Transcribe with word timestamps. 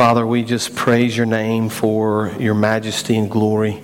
Father, 0.00 0.26
we 0.26 0.44
just 0.44 0.74
praise 0.74 1.14
your 1.14 1.26
name 1.26 1.68
for 1.68 2.32
your 2.40 2.54
majesty 2.54 3.18
and 3.18 3.30
glory. 3.30 3.82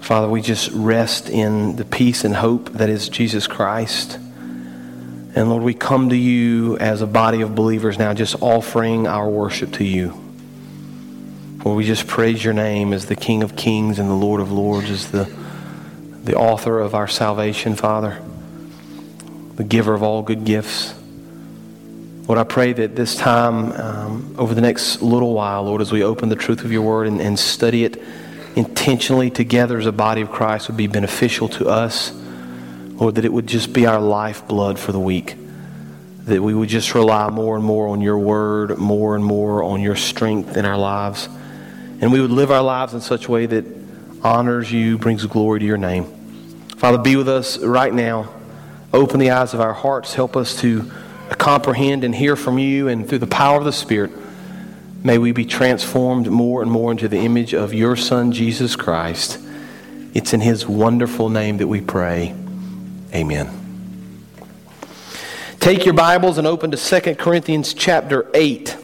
Father, 0.00 0.28
we 0.28 0.42
just 0.42 0.70
rest 0.70 1.28
in 1.28 1.74
the 1.74 1.84
peace 1.84 2.22
and 2.22 2.36
hope 2.36 2.70
that 2.74 2.88
is 2.88 3.08
Jesus 3.08 3.48
Christ. 3.48 4.14
And 4.14 5.50
Lord, 5.50 5.64
we 5.64 5.74
come 5.74 6.10
to 6.10 6.16
you 6.16 6.78
as 6.78 7.02
a 7.02 7.06
body 7.08 7.40
of 7.40 7.56
believers 7.56 7.98
now, 7.98 8.14
just 8.14 8.40
offering 8.40 9.08
our 9.08 9.28
worship 9.28 9.72
to 9.72 9.84
you. 9.84 10.10
Lord, 11.64 11.76
we 11.76 11.84
just 11.84 12.06
praise 12.06 12.44
your 12.44 12.54
name 12.54 12.92
as 12.92 13.06
the 13.06 13.16
King 13.16 13.42
of 13.42 13.56
Kings 13.56 13.98
and 13.98 14.08
the 14.08 14.14
Lord 14.14 14.40
of 14.40 14.52
Lords, 14.52 14.88
as 14.88 15.10
the, 15.10 15.28
the 16.22 16.36
author 16.36 16.78
of 16.78 16.94
our 16.94 17.08
salvation, 17.08 17.74
Father 17.74 18.22
the 19.56 19.64
giver 19.64 19.94
of 19.94 20.02
all 20.04 20.22
good 20.22 20.44
gifts. 20.44 20.94
Lord, 22.26 22.38
I 22.38 22.44
pray 22.44 22.72
that 22.72 22.96
this 22.96 23.16
time, 23.16 23.72
um, 23.72 24.34
over 24.38 24.54
the 24.54 24.62
next 24.62 25.02
little 25.02 25.34
while, 25.34 25.62
Lord, 25.64 25.82
as 25.82 25.92
we 25.92 26.02
open 26.02 26.30
the 26.30 26.36
truth 26.36 26.64
of 26.64 26.72
your 26.72 26.80
word 26.80 27.06
and, 27.06 27.20
and 27.20 27.38
study 27.38 27.84
it 27.84 28.02
intentionally 28.56 29.28
together 29.28 29.76
as 29.76 29.84
a 29.84 29.92
body 29.92 30.22
of 30.22 30.30
Christ, 30.30 30.68
would 30.68 30.76
be 30.78 30.86
beneficial 30.86 31.50
to 31.50 31.68
us. 31.68 32.12
Lord, 32.94 33.16
that 33.16 33.26
it 33.26 33.32
would 33.32 33.46
just 33.46 33.74
be 33.74 33.84
our 33.84 34.00
lifeblood 34.00 34.78
for 34.78 34.92
the 34.92 34.98
week. 34.98 35.36
That 36.20 36.40
we 36.40 36.54
would 36.54 36.70
just 36.70 36.94
rely 36.94 37.28
more 37.28 37.56
and 37.56 37.64
more 37.64 37.88
on 37.88 38.00
your 38.00 38.18
word, 38.18 38.78
more 38.78 39.16
and 39.16 39.24
more 39.24 39.62
on 39.62 39.82
your 39.82 39.96
strength 39.96 40.56
in 40.56 40.64
our 40.64 40.78
lives. 40.78 41.28
And 42.00 42.10
we 42.10 42.22
would 42.22 42.30
live 42.30 42.50
our 42.50 42.62
lives 42.62 42.94
in 42.94 43.02
such 43.02 43.26
a 43.26 43.30
way 43.30 43.44
that 43.44 43.66
honors 44.22 44.72
you, 44.72 44.96
brings 44.96 45.26
glory 45.26 45.60
to 45.60 45.66
your 45.66 45.76
name. 45.76 46.04
Father, 46.78 46.96
be 46.96 47.16
with 47.16 47.28
us 47.28 47.58
right 47.58 47.92
now. 47.92 48.32
Open 48.94 49.20
the 49.20 49.32
eyes 49.32 49.52
of 49.52 49.60
our 49.60 49.74
hearts. 49.74 50.14
Help 50.14 50.38
us 50.38 50.58
to 50.62 50.90
comprehend 51.38 52.04
and 52.04 52.14
hear 52.14 52.36
from 52.36 52.58
you. 52.58 52.88
And 52.88 53.08
through 53.08 53.18
the 53.18 53.26
power 53.26 53.58
of 53.58 53.64
the 53.64 53.72
Spirit, 53.72 54.12
may 55.02 55.18
we 55.18 55.32
be 55.32 55.44
transformed 55.44 56.28
more 56.28 56.62
and 56.62 56.70
more 56.70 56.90
into 56.90 57.08
the 57.08 57.18
image 57.18 57.54
of 57.54 57.74
your 57.74 57.96
Son, 57.96 58.32
Jesus 58.32 58.76
Christ. 58.76 59.38
It's 60.14 60.32
in 60.32 60.40
his 60.40 60.66
wonderful 60.66 61.28
name 61.28 61.58
that 61.58 61.66
we 61.66 61.80
pray. 61.80 62.34
Amen. 63.14 63.50
Take 65.60 65.84
your 65.84 65.94
Bibles 65.94 66.38
and 66.38 66.46
open 66.46 66.70
to 66.72 66.76
2 66.76 67.14
Corinthians 67.14 67.74
chapter 67.74 68.30
8. 68.34 68.83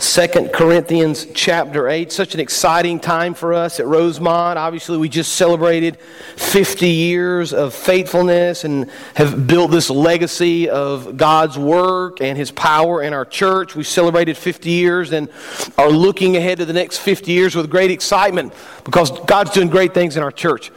Second 0.00 0.52
Corinthians 0.52 1.26
chapter 1.34 1.88
8. 1.88 2.12
Such 2.12 2.34
an 2.34 2.40
exciting 2.40 3.00
time 3.00 3.34
for 3.34 3.52
us 3.52 3.80
at 3.80 3.86
Rosemont. 3.86 4.56
Obviously, 4.56 4.96
we 4.96 5.08
just 5.08 5.34
celebrated 5.34 5.98
50 6.36 6.88
years 6.88 7.52
of 7.52 7.74
faithfulness 7.74 8.62
and 8.62 8.88
have 9.16 9.48
built 9.48 9.72
this 9.72 9.90
legacy 9.90 10.70
of 10.70 11.16
God's 11.16 11.58
work 11.58 12.20
and 12.20 12.38
His 12.38 12.52
power 12.52 13.02
in 13.02 13.12
our 13.12 13.24
church. 13.24 13.74
We 13.74 13.82
celebrated 13.82 14.36
50 14.36 14.70
years 14.70 15.10
and 15.12 15.28
are 15.76 15.90
looking 15.90 16.36
ahead 16.36 16.58
to 16.58 16.64
the 16.64 16.72
next 16.72 16.98
50 16.98 17.32
years 17.32 17.56
with 17.56 17.68
great 17.68 17.90
excitement 17.90 18.52
because 18.84 19.10
God's 19.26 19.50
doing 19.50 19.68
great 19.68 19.94
things 19.94 20.16
in 20.16 20.22
our 20.22 20.32
church. 20.32 20.70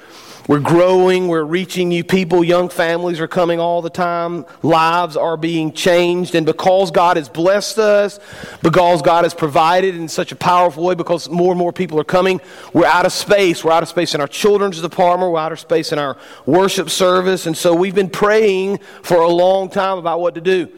We're 0.48 0.60
growing, 0.60 1.28
we're 1.28 1.44
reaching 1.44 1.90
new 1.90 2.04
people, 2.04 2.44
young 2.44 2.70
families 2.70 3.20
are 3.20 3.28
coming 3.28 3.60
all 3.60 3.82
the 3.82 3.92
time, 3.92 4.46
lives 4.64 5.16
are 5.16 5.38
being 5.38 5.72
changed, 5.72 6.34
and 6.34 6.46
because 6.46 6.90
God 6.90 7.18
has 7.18 7.30
blessed 7.30 7.78
us, 7.78 8.20
because 8.64 9.02
God 9.04 9.24
has 9.24 9.36
provided 9.36 9.96
in 9.96 10.08
such 10.08 10.32
a 10.32 10.36
powerful 10.36 10.84
way, 10.84 10.96
because 10.96 11.30
more 11.30 11.52
and 11.52 11.60
more 11.60 11.72
people 11.72 12.00
are 12.00 12.04
coming, 12.04 12.42
we're 12.74 12.88
out 12.88 13.06
of 13.06 13.14
space. 13.14 13.64
We're 13.64 13.72
out 13.72 13.84
of 13.84 13.90
space 13.90 14.16
in 14.16 14.22
our 14.22 14.28
children's 14.28 14.82
department, 14.82 15.32
we're 15.32 15.40
out 15.40 15.52
of 15.52 15.60
space 15.60 15.92
in 15.92 16.00
our 16.00 16.18
worship 16.46 16.90
service, 16.90 17.46
and 17.46 17.56
so 17.56 17.76
we've 17.76 17.96
been 17.96 18.10
praying 18.10 18.80
for 19.04 19.18
a 19.18 19.30
long 19.30 19.70
time 19.70 20.00
about 20.00 20.22
what 20.22 20.36
to 20.36 20.42
do 20.42 20.70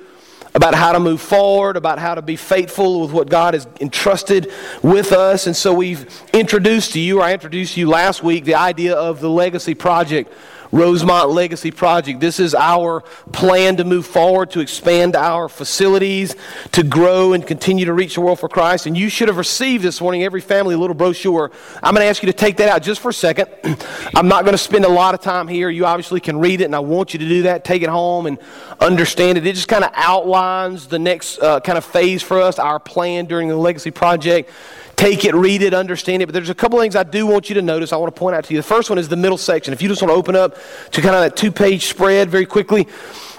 about 0.56 0.76
how 0.76 0.92
to 0.92 1.00
move 1.00 1.22
forward, 1.22 1.78
about 1.78 2.00
how 2.00 2.16
to 2.16 2.22
be 2.22 2.36
faithful 2.36 3.02
with 3.02 3.12
what 3.12 3.30
God 3.30 3.54
has 3.54 3.68
entrusted 3.82 4.52
with 4.82 5.12
us. 5.12 5.48
And 5.48 5.56
so 5.56 5.74
we've 5.74 6.22
introduced 6.32 6.94
to 6.94 7.00
you, 7.00 7.20
or 7.20 7.24
I 7.24 7.34
introduced 7.34 7.74
to 7.74 7.80
you 7.80 7.90
last 7.90 8.24
week, 8.24 8.46
the 8.46 8.56
idea 8.56 8.94
of 8.94 9.20
the 9.20 9.30
Legacy 9.30 9.74
Project. 9.74 10.32
Rosemont 10.74 11.30
Legacy 11.30 11.70
Project. 11.70 12.20
This 12.20 12.40
is 12.40 12.56
our 12.56 13.02
plan 13.32 13.78
to 13.78 13.84
move 13.84 14.08
forward, 14.08 14.50
to 14.52 14.60
expand 14.60 15.16
our 15.16 15.48
facilities, 15.48 16.36
to 16.72 16.82
grow 16.82 17.34
and 17.34 17.46
continue 17.46 17.86
to 17.86 17.94
reach 17.94 18.16
the 18.16 18.22
world 18.22 18.40
for 18.40 18.50
Christ. 18.50 18.88
And 18.88 18.98
you 18.98 19.08
should 19.08 19.28
have 19.28 19.38
received 19.38 19.84
this 19.84 20.02
morning, 20.02 20.24
every 20.24 20.42
family, 20.42 20.74
a 20.74 20.78
little 20.80 20.96
brochure. 20.96 21.52
I'm 21.84 21.94
going 21.94 22.04
to 22.04 22.10
ask 22.10 22.24
you 22.24 22.28
to 22.28 22.34
take 22.34 22.58
that 22.58 22.70
out 22.70 22.82
just 22.82 23.02
for 23.02 23.10
a 23.10 23.14
second. 23.14 23.50
I'm 24.16 24.28
not 24.28 24.46
going 24.46 24.56
to 24.56 24.58
spend 24.58 24.84
a 24.84 24.90
lot 24.90 25.14
of 25.14 25.22
time 25.22 25.48
here. 25.48 25.70
You 25.70 25.86
obviously 25.86 26.20
can 26.20 26.40
read 26.40 26.60
it, 26.60 26.66
and 26.66 26.76
I 26.76 26.80
want 26.80 27.14
you 27.14 27.20
to 27.20 27.28
do 27.28 27.44
that. 27.44 27.64
Take 27.64 27.84
it 27.84 27.90
home 27.90 28.26
and 28.26 28.40
understand 28.80 29.38
it. 29.38 29.46
It 29.46 29.54
just 29.54 29.68
kind 29.68 29.84
of 29.84 29.92
outlines 29.94 30.88
the 30.88 30.98
next 30.98 31.38
uh, 31.38 31.60
kind 31.60 31.78
of 31.78 31.86
phase 31.86 32.24
for 32.24 32.42
us, 32.42 32.58
our 32.58 32.80
plan 32.80 33.26
during 33.26 33.48
the 33.48 33.58
Legacy 33.58 33.92
Project 33.92 34.50
take 34.96 35.26
it, 35.26 35.34
read 35.36 35.62
it, 35.62 35.74
understand 35.74 36.22
it. 36.22 36.26
But 36.28 36.34
there's 36.34 36.50
a 36.50 36.56
couple 36.56 36.80
things 36.80 36.96
I 36.96 37.04
do 37.04 37.26
want 37.26 37.50
you 37.50 37.56
to 37.56 37.62
notice. 37.62 37.94
I 37.94 37.98
want 37.98 38.14
to 38.14 38.20
point 38.20 38.36
out 38.36 38.46
to 38.46 38.54
you. 38.54 38.60
The 38.60 38.68
first 38.68 38.90
one 38.90 39.00
is 39.00 39.10
the 39.10 39.16
middle 39.16 39.38
section. 39.38 39.74
If 39.74 39.82
you 39.82 39.90
just 39.90 40.02
want 40.02 40.12
to 40.12 40.16
open 40.16 40.36
up 40.36 40.58
to 40.92 41.02
kind 41.02 41.16
of 41.16 41.22
that 41.22 41.36
two 41.36 41.52
page 41.52 41.86
spread 41.86 42.30
very 42.30 42.46
quickly 42.46 42.88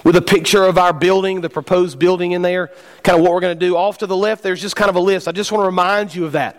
with 0.04 0.16
a 0.16 0.22
picture 0.22 0.65
of 0.65 0.78
our 0.78 0.92
building, 0.92 1.41
the 1.41 1.50
proposed 1.50 1.98
building 1.98 2.32
in 2.32 2.42
there, 2.42 2.70
kind 3.03 3.19
of 3.19 3.22
what 3.22 3.32
we're 3.32 3.41
going 3.41 3.59
to 3.59 3.66
do. 3.66 3.76
Off 3.76 3.98
to 3.98 4.06
the 4.06 4.16
left, 4.16 4.42
there's 4.42 4.60
just 4.60 4.76
kind 4.76 4.91
of 4.91 4.97
a 4.97 5.00
list. 5.00 5.28
I 5.28 5.32
just 5.32 5.50
want 5.50 5.62
to 5.62 5.66
remind 5.66 6.15
you 6.15 6.26
of 6.26 6.32
that. 6.32 6.56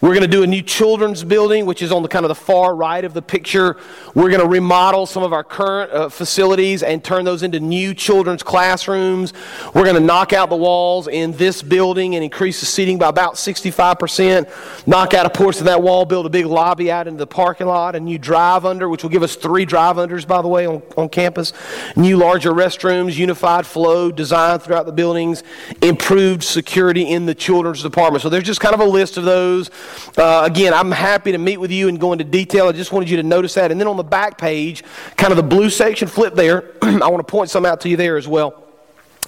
We're 0.00 0.10
going 0.10 0.22
to 0.22 0.28
do 0.28 0.42
a 0.42 0.46
new 0.46 0.60
children's 0.60 1.24
building, 1.24 1.64
which 1.64 1.80
is 1.80 1.90
on 1.90 2.02
the 2.02 2.08
kind 2.08 2.24
of 2.24 2.28
the 2.28 2.34
far 2.34 2.76
right 2.76 3.02
of 3.02 3.14
the 3.14 3.22
picture. 3.22 3.78
We're 4.14 4.28
going 4.28 4.42
to 4.42 4.46
remodel 4.46 5.06
some 5.06 5.22
of 5.22 5.32
our 5.32 5.42
current 5.42 5.90
uh, 5.90 6.08
facilities 6.10 6.82
and 6.82 7.02
turn 7.02 7.24
those 7.24 7.42
into 7.42 7.60
new 7.60 7.94
children's 7.94 8.42
classrooms. 8.42 9.32
We're 9.74 9.84
going 9.84 9.94
to 9.94 10.00
knock 10.00 10.34
out 10.34 10.50
the 10.50 10.56
walls 10.56 11.08
in 11.08 11.32
this 11.32 11.62
building 11.62 12.14
and 12.14 12.22
increase 12.22 12.60
the 12.60 12.66
seating 12.66 12.98
by 12.98 13.08
about 13.08 13.34
65%. 13.34 14.86
Knock 14.86 15.14
out 15.14 15.24
a 15.24 15.30
portion 15.30 15.62
of 15.62 15.66
that 15.66 15.82
wall, 15.82 16.04
build 16.04 16.26
a 16.26 16.30
big 16.30 16.44
lobby 16.44 16.90
out 16.90 17.06
into 17.06 17.18
the 17.18 17.26
parking 17.26 17.66
lot, 17.66 17.96
a 17.96 18.00
new 18.00 18.18
drive 18.18 18.66
under, 18.66 18.90
which 18.90 19.02
will 19.02 19.10
give 19.10 19.22
us 19.22 19.34
three 19.34 19.64
drive 19.64 19.96
unders, 19.96 20.26
by 20.26 20.42
the 20.42 20.48
way, 20.48 20.66
on, 20.66 20.82
on 20.98 21.08
campus. 21.08 21.54
New 21.96 22.18
larger 22.18 22.52
restrooms, 22.52 23.16
unified 23.16 23.64
flow 23.64 24.10
design 24.10 24.58
throughout 24.58 24.84
the 24.84 24.92
buildings, 24.92 25.42
improved 25.80 26.42
security 26.42 27.10
in 27.10 27.24
the 27.24 27.34
children's 27.34 27.82
department. 27.82 28.22
So 28.22 28.28
there's 28.28 28.44
just 28.44 28.60
kind 28.60 28.74
of 28.74 28.80
a 28.80 28.84
list 28.84 29.16
of 29.16 29.24
those. 29.24 29.70
Uh, 30.16 30.42
again, 30.44 30.72
I'm 30.74 30.90
happy 30.90 31.32
to 31.32 31.38
meet 31.38 31.58
with 31.58 31.70
you 31.70 31.88
and 31.88 32.00
go 32.00 32.12
into 32.12 32.24
detail. 32.24 32.68
I 32.68 32.72
just 32.72 32.92
wanted 32.92 33.10
you 33.10 33.16
to 33.18 33.22
notice 33.22 33.54
that. 33.54 33.70
And 33.70 33.80
then 33.80 33.88
on 33.88 33.96
the 33.96 34.04
back 34.04 34.38
page, 34.38 34.84
kind 35.16 35.32
of 35.32 35.36
the 35.36 35.42
blue 35.42 35.70
section, 35.70 36.08
flip 36.08 36.34
there. 36.34 36.72
I 36.82 37.08
want 37.08 37.26
to 37.26 37.30
point 37.30 37.50
some 37.50 37.66
out 37.66 37.80
to 37.82 37.88
you 37.88 37.96
there 37.96 38.16
as 38.16 38.26
well. 38.26 38.62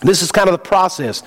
This 0.01 0.23
is 0.23 0.31
kind 0.31 0.49
of 0.49 0.53
the 0.53 0.59
process 0.59 1.23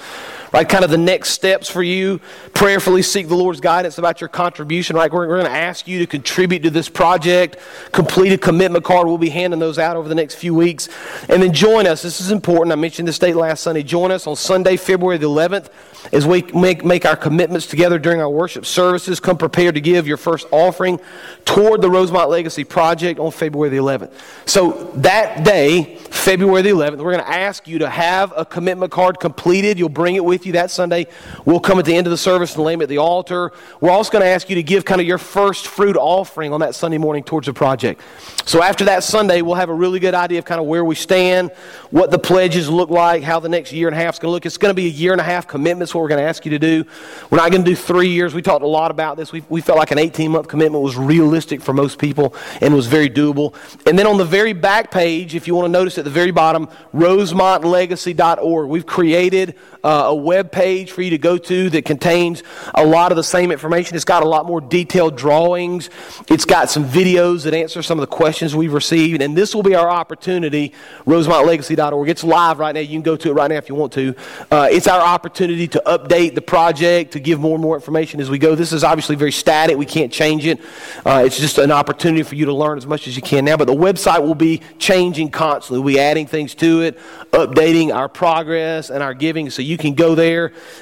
right? 0.53 0.67
Kind 0.67 0.83
of 0.83 0.89
the 0.89 0.97
next 0.97 1.29
steps 1.29 1.69
for 1.69 1.81
you. 1.81 2.19
Prayerfully 2.53 3.01
seek 3.01 3.27
the 3.27 3.35
Lord's 3.35 3.61
guidance 3.61 3.97
about 3.97 4.21
your 4.21 4.27
contribution, 4.27 4.95
right? 4.95 5.11
We're, 5.11 5.27
we're 5.27 5.39
going 5.39 5.51
to 5.51 5.57
ask 5.57 5.87
you 5.87 5.99
to 5.99 6.07
contribute 6.07 6.63
to 6.63 6.69
this 6.69 6.89
project. 6.89 7.57
Complete 7.91 8.33
a 8.33 8.37
commitment 8.37 8.83
card. 8.83 9.07
We'll 9.07 9.17
be 9.17 9.29
handing 9.29 9.59
those 9.59 9.79
out 9.79 9.95
over 9.95 10.09
the 10.09 10.15
next 10.15 10.35
few 10.35 10.53
weeks. 10.53 10.89
And 11.29 11.41
then 11.41 11.53
join 11.53 11.87
us. 11.87 12.01
This 12.01 12.19
is 12.19 12.31
important. 12.31 12.71
I 12.71 12.75
mentioned 12.75 13.07
this 13.07 13.19
date 13.19 13.35
last 13.35 13.63
Sunday. 13.63 13.83
Join 13.83 14.11
us 14.11 14.27
on 14.27 14.35
Sunday, 14.35 14.77
February 14.77 15.17
the 15.17 15.27
11th, 15.27 15.69
as 16.11 16.25
we 16.25 16.41
make, 16.53 16.83
make 16.83 17.05
our 17.05 17.15
commitments 17.15 17.67
together 17.67 17.99
during 17.99 18.21
our 18.21 18.29
worship 18.29 18.65
services. 18.65 19.19
Come 19.19 19.37
prepared 19.37 19.75
to 19.75 19.81
give 19.81 20.07
your 20.07 20.17
first 20.17 20.47
offering 20.51 20.99
toward 21.45 21.81
the 21.81 21.89
Rosemont 21.89 22.29
Legacy 22.29 22.63
Project 22.63 23.19
on 23.19 23.31
February 23.31 23.69
the 23.69 23.77
11th. 23.77 24.11
So 24.45 24.91
that 24.95 25.45
day, 25.45 25.97
February 26.09 26.61
the 26.61 26.69
11th, 26.69 26.97
we're 26.97 27.13
going 27.13 27.23
to 27.23 27.31
ask 27.31 27.67
you 27.67 27.79
to 27.79 27.89
have 27.89 28.33
a 28.35 28.45
commitment 28.45 28.91
card 28.91 29.19
completed. 29.19 29.79
You'll 29.79 29.89
bring 29.89 30.15
it 30.15 30.25
with 30.25 30.40
with 30.41 30.47
you 30.47 30.53
that 30.53 30.71
Sunday. 30.71 31.05
We'll 31.45 31.59
come 31.59 31.77
at 31.77 31.85
the 31.85 31.95
end 31.95 32.07
of 32.07 32.11
the 32.11 32.17
service 32.17 32.55
and 32.55 32.63
lay 32.63 32.73
them 32.73 32.81
at 32.81 32.89
the 32.89 32.97
altar. 32.97 33.51
We're 33.79 33.91
also 33.91 34.11
going 34.11 34.23
to 34.23 34.27
ask 34.27 34.49
you 34.49 34.55
to 34.55 34.63
give 34.63 34.85
kind 34.85 34.99
of 34.99 35.05
your 35.05 35.19
first 35.19 35.67
fruit 35.67 35.95
offering 35.95 36.51
on 36.51 36.61
that 36.61 36.73
Sunday 36.73 36.97
morning 36.97 37.23
towards 37.23 37.45
the 37.45 37.53
project. 37.53 38.01
So 38.45 38.63
after 38.63 38.85
that 38.85 39.03
Sunday, 39.03 39.43
we'll 39.43 39.53
have 39.53 39.69
a 39.69 39.73
really 39.73 39.99
good 39.99 40.15
idea 40.15 40.39
of 40.39 40.45
kind 40.45 40.59
of 40.59 40.65
where 40.65 40.83
we 40.83 40.95
stand, 40.95 41.51
what 41.91 42.09
the 42.09 42.17
pledges 42.17 42.67
look 42.69 42.89
like, 42.89 43.21
how 43.21 43.39
the 43.39 43.49
next 43.49 43.71
year 43.71 43.87
and 43.87 43.95
a 43.95 43.99
half 43.99 44.15
is 44.15 44.19
going 44.19 44.29
to 44.29 44.33
look. 44.33 44.47
It's 44.47 44.57
going 44.57 44.71
to 44.71 44.75
be 44.75 44.87
a 44.87 44.89
year 44.89 45.11
and 45.11 45.21
a 45.21 45.23
half 45.23 45.47
commitment. 45.47 45.79
That's 45.79 45.93
what 45.93 46.01
we're 46.01 46.09
going 46.09 46.21
to 46.21 46.27
ask 46.27 46.43
you 46.43 46.51
to 46.51 46.59
do. 46.59 46.85
We're 47.29 47.37
not 47.37 47.51
going 47.51 47.63
to 47.63 47.69
do 47.69 47.75
three 47.75 48.09
years. 48.09 48.33
We 48.33 48.41
talked 48.41 48.63
a 48.63 48.67
lot 48.67 48.89
about 48.89 49.17
this. 49.17 49.31
We, 49.31 49.43
we 49.47 49.61
felt 49.61 49.77
like 49.77 49.91
an 49.91 49.99
18 49.99 50.31
month 50.31 50.47
commitment 50.47 50.83
was 50.83 50.95
realistic 50.97 51.61
for 51.61 51.73
most 51.73 51.99
people 51.99 52.35
and 52.61 52.73
was 52.73 52.87
very 52.87 53.11
doable. 53.11 53.53
And 53.85 53.97
then 53.97 54.07
on 54.07 54.17
the 54.17 54.25
very 54.25 54.53
back 54.53 54.89
page, 54.89 55.35
if 55.35 55.45
you 55.45 55.53
want 55.53 55.67
to 55.67 55.71
notice 55.71 55.99
at 55.99 56.03
the 56.03 56.09
very 56.09 56.31
bottom, 56.31 56.67
rosemontlegacy.org, 56.95 58.69
we've 58.69 58.87
created 58.87 59.55
uh, 59.83 60.05
a 60.07 60.15
web 60.31 60.49
page 60.49 60.93
for 60.93 61.01
you 61.01 61.09
to 61.09 61.17
go 61.17 61.37
to 61.37 61.69
that 61.71 61.83
contains 61.83 62.41
a 62.73 62.85
lot 62.85 63.11
of 63.11 63.17
the 63.17 63.23
same 63.23 63.51
information. 63.51 63.97
It's 63.97 64.05
got 64.05 64.23
a 64.23 64.29
lot 64.29 64.45
more 64.45 64.61
detailed 64.61 65.17
drawings. 65.17 65.89
It's 66.29 66.45
got 66.45 66.69
some 66.69 66.85
videos 66.85 67.43
that 67.43 67.53
answer 67.53 67.83
some 67.83 67.99
of 67.99 68.09
the 68.09 68.15
questions 68.15 68.55
we've 68.55 68.71
received. 68.71 69.21
And 69.21 69.35
this 69.35 69.53
will 69.53 69.61
be 69.61 69.75
our 69.75 69.89
opportunity, 69.89 70.71
rosemontlegacy.org. 71.05 72.07
It's 72.07 72.23
live 72.23 72.59
right 72.59 72.73
now. 72.73 72.79
You 72.79 72.87
can 72.87 73.01
go 73.01 73.17
to 73.17 73.29
it 73.29 73.33
right 73.33 73.49
now 73.49 73.57
if 73.57 73.67
you 73.67 73.75
want 73.75 73.91
to. 73.91 74.15
Uh, 74.49 74.69
it's 74.71 74.87
our 74.87 75.01
opportunity 75.01 75.67
to 75.67 75.83
update 75.85 76.33
the 76.33 76.41
project, 76.41 77.11
to 77.11 77.19
give 77.19 77.41
more 77.41 77.55
and 77.55 77.61
more 77.61 77.75
information 77.75 78.21
as 78.21 78.29
we 78.29 78.37
go. 78.37 78.55
This 78.55 78.71
is 78.71 78.85
obviously 78.85 79.17
very 79.17 79.33
static. 79.33 79.75
We 79.75 79.85
can't 79.85 80.13
change 80.13 80.45
it. 80.45 80.61
Uh, 81.05 81.23
it's 81.25 81.37
just 81.37 81.57
an 81.57 81.71
opportunity 81.71 82.23
for 82.23 82.35
you 82.35 82.45
to 82.45 82.53
learn 82.53 82.77
as 82.77 82.87
much 82.87 83.05
as 83.05 83.17
you 83.17 83.21
can 83.21 83.43
now. 83.43 83.57
But 83.57 83.67
the 83.67 83.75
website 83.75 84.21
will 84.25 84.33
be 84.33 84.61
changing 84.79 85.31
constantly. 85.31 85.79
We'll 85.79 85.95
be 85.95 85.99
adding 85.99 86.25
things 86.25 86.55
to 86.55 86.83
it, 86.83 86.97
updating 87.31 87.93
our 87.93 88.07
progress 88.07 88.89
and 88.89 89.03
our 89.03 89.13
giving. 89.13 89.49
So 89.49 89.61
you 89.61 89.77
can 89.77 89.93
go 89.93 90.15
there 90.15 90.20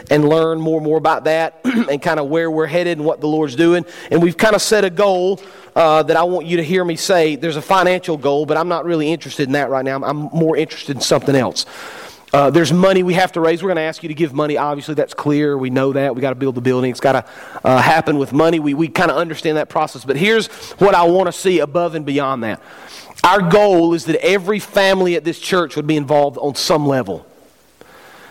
and 0.10 0.28
learn 0.28 0.60
more 0.60 0.78
and 0.78 0.86
more 0.86 0.98
about 0.98 1.24
that 1.26 1.62
and 1.64 2.02
kind 2.02 2.20
of 2.20 2.28
where 2.28 2.50
we're 2.50 2.68
headed 2.68 2.98
and 2.98 3.06
what 3.06 3.22
the 3.22 3.28
Lord's 3.28 3.56
doing. 3.56 3.86
And 4.12 4.22
we've 4.22 4.38
kind 4.38 4.56
of 4.56 4.62
set 4.62 4.84
a 4.84 4.90
goal 4.90 5.42
uh, 5.76 6.04
that 6.04 6.18
I 6.18 6.24
want 6.24 6.46
you 6.46 6.58
to 6.58 6.64
hear 6.64 6.84
me 6.84 6.96
say. 6.96 7.36
There's 7.36 7.56
a 7.56 7.62
financial 7.62 8.18
goal, 8.18 8.46
but 8.46 8.58
I'm 8.58 8.68
not 8.68 8.86
really 8.86 9.12
interested 9.12 9.48
in 9.48 9.54
that 9.54 9.70
right 9.70 9.86
now. 9.86 9.96
I'm, 9.96 10.04
I'm 10.04 10.18
more 10.18 10.58
interested 10.58 10.96
in 10.96 11.02
something 11.02 11.36
else. 11.36 11.66
Uh, 12.32 12.52
there's 12.52 12.72
money 12.72 13.02
we 13.02 13.16
have 13.16 13.32
to 13.32 13.42
raise. 13.42 13.64
We're 13.64 13.70
going 13.70 13.78
to 13.78 13.82
ask 13.82 14.04
you 14.04 14.10
to 14.10 14.14
give 14.14 14.34
money. 14.34 14.56
Obviously, 14.56 14.94
that's 14.94 15.16
clear. 15.16 15.58
We 15.58 15.72
know 15.72 15.94
that. 15.94 16.16
we 16.16 16.22
got 16.22 16.30
to 16.30 16.36
build 16.36 16.56
the 16.56 16.62
building. 16.62 16.92
It's 16.92 17.00
got 17.00 17.14
to 17.14 17.26
uh, 17.64 17.82
happen 17.82 18.20
with 18.20 18.34
money. 18.34 18.60
We, 18.60 18.76
we 18.76 18.88
kind 18.88 19.10
of 19.10 19.18
understand 19.18 19.58
that 19.58 19.70
process. 19.70 20.06
But 20.06 20.16
here's 20.16 20.48
what 20.74 20.94
I 20.94 21.04
want 21.04 21.26
to 21.26 21.32
see 21.32 21.60
above 21.60 21.96
and 21.96 22.06
beyond 22.06 22.44
that. 22.44 22.62
Our 23.24 23.50
goal 23.50 23.94
is 23.94 24.06
that 24.06 24.24
every 24.24 24.60
family 24.60 25.16
at 25.16 25.24
this 25.24 25.40
church 25.40 25.76
would 25.76 25.88
be 25.88 25.98
involved 25.98 26.38
on 26.38 26.56
some 26.56 26.86
level. 26.86 27.26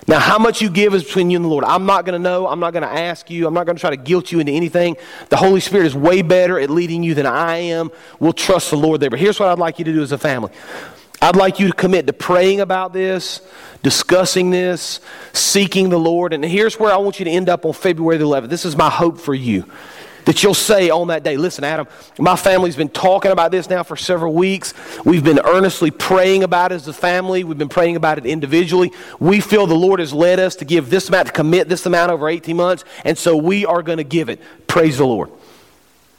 Now, 0.08 0.18
how 0.18 0.38
much 0.38 0.62
you 0.62 0.70
give 0.70 0.94
is 0.94 1.04
between 1.04 1.28
you 1.28 1.36
and 1.36 1.44
the 1.44 1.50
Lord. 1.50 1.64
I'm 1.64 1.84
not 1.84 2.06
going 2.06 2.14
to 2.14 2.18
know. 2.18 2.48
I'm 2.48 2.60
not 2.60 2.72
going 2.72 2.82
to 2.82 2.88
ask 2.88 3.28
you. 3.28 3.46
I'm 3.46 3.52
not 3.52 3.66
going 3.66 3.76
to 3.76 3.80
try 3.80 3.90
to 3.90 3.96
guilt 3.96 4.32
you 4.32 4.40
into 4.40 4.52
anything. 4.52 4.96
The 5.28 5.36
Holy 5.36 5.60
Spirit 5.60 5.86
is 5.86 5.94
way 5.94 6.22
better 6.22 6.58
at 6.58 6.70
leading 6.70 7.02
you 7.02 7.14
than 7.14 7.26
I 7.26 7.56
am. 7.56 7.90
We'll 8.18 8.32
trust 8.32 8.70
the 8.70 8.78
Lord 8.78 9.02
there. 9.02 9.10
But 9.10 9.18
here's 9.18 9.38
what 9.38 9.50
I'd 9.50 9.58
like 9.58 9.78
you 9.78 9.84
to 9.84 9.92
do 9.92 10.02
as 10.02 10.10
a 10.10 10.18
family 10.18 10.50
I'd 11.20 11.36
like 11.36 11.60
you 11.60 11.66
to 11.66 11.74
commit 11.74 12.06
to 12.06 12.14
praying 12.14 12.60
about 12.60 12.94
this, 12.94 13.42
discussing 13.82 14.50
this, 14.50 15.00
seeking 15.34 15.90
the 15.90 15.98
Lord. 15.98 16.32
And 16.32 16.42
here's 16.42 16.80
where 16.80 16.90
I 16.90 16.96
want 16.96 17.18
you 17.18 17.26
to 17.26 17.30
end 17.30 17.50
up 17.50 17.66
on 17.66 17.74
February 17.74 18.16
the 18.16 18.24
11th. 18.24 18.48
This 18.48 18.64
is 18.64 18.76
my 18.76 18.88
hope 18.88 19.18
for 19.18 19.34
you 19.34 19.64
that 20.28 20.42
you'll 20.42 20.52
say 20.52 20.90
on 20.90 21.08
that 21.08 21.22
day, 21.22 21.38
listen, 21.38 21.64
Adam, 21.64 21.88
my 22.18 22.36
family's 22.36 22.76
been 22.76 22.90
talking 22.90 23.30
about 23.30 23.50
this 23.50 23.70
now 23.70 23.82
for 23.82 23.96
several 23.96 24.34
weeks. 24.34 24.74
We've 25.02 25.24
been 25.24 25.40
earnestly 25.42 25.90
praying 25.90 26.42
about 26.42 26.70
it 26.70 26.74
as 26.74 26.86
a 26.86 26.92
family. 26.92 27.44
We've 27.44 27.56
been 27.56 27.70
praying 27.70 27.96
about 27.96 28.18
it 28.18 28.26
individually. 28.26 28.92
We 29.18 29.40
feel 29.40 29.66
the 29.66 29.74
Lord 29.74 30.00
has 30.00 30.12
led 30.12 30.38
us 30.38 30.54
to 30.56 30.66
give 30.66 30.90
this 30.90 31.08
amount, 31.08 31.28
to 31.28 31.32
commit 31.32 31.70
this 31.70 31.86
amount 31.86 32.12
over 32.12 32.28
18 32.28 32.54
months, 32.54 32.84
and 33.06 33.16
so 33.16 33.38
we 33.38 33.64
are 33.64 33.82
going 33.82 33.96
to 33.96 34.04
give 34.04 34.28
it. 34.28 34.38
Praise 34.66 34.98
the 34.98 35.06
Lord. 35.06 35.30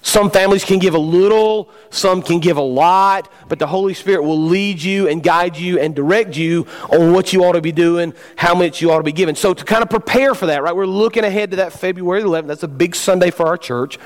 Some 0.02 0.32
families 0.32 0.64
can 0.64 0.80
give 0.80 0.96
a 0.96 1.00
little, 1.00 1.70
some 1.90 2.22
can 2.22 2.40
give 2.40 2.56
a 2.56 2.62
lot, 2.62 3.30
but 3.50 3.60
the 3.60 3.68
Holy 3.68 3.94
Spirit 3.94 4.24
will 4.24 4.42
lead 4.42 4.82
you 4.82 5.10
and 5.10 5.22
guide 5.22 5.58
you 5.58 5.78
and 5.80 5.94
direct 5.94 6.38
you 6.38 6.68
on 6.90 7.12
what 7.12 7.34
you 7.34 7.44
ought 7.44 7.54
to 7.54 7.62
be 7.62 7.74
doing, 7.74 8.14
how 8.38 8.56
much 8.56 8.82
you 8.82 8.92
ought 8.92 9.00
to 9.00 9.04
be 9.04 9.12
giving. 9.12 9.36
So, 9.36 9.54
to 9.54 9.66
kind 9.66 9.84
of 9.84 9.90
prepare 9.90 10.34
for 10.36 10.46
that, 10.46 10.64
right, 10.64 10.76
we're 10.76 10.86
looking 10.86 11.26
ahead 11.26 11.52
to 11.52 11.58
that 11.58 11.74
February 11.74 12.24
11th. 12.24 12.48
That's 12.48 12.64
a 12.64 12.68
big 12.68 12.96
Sunday 12.96 13.30
for 13.30 13.46
our 13.46 13.58
church. 13.58 14.00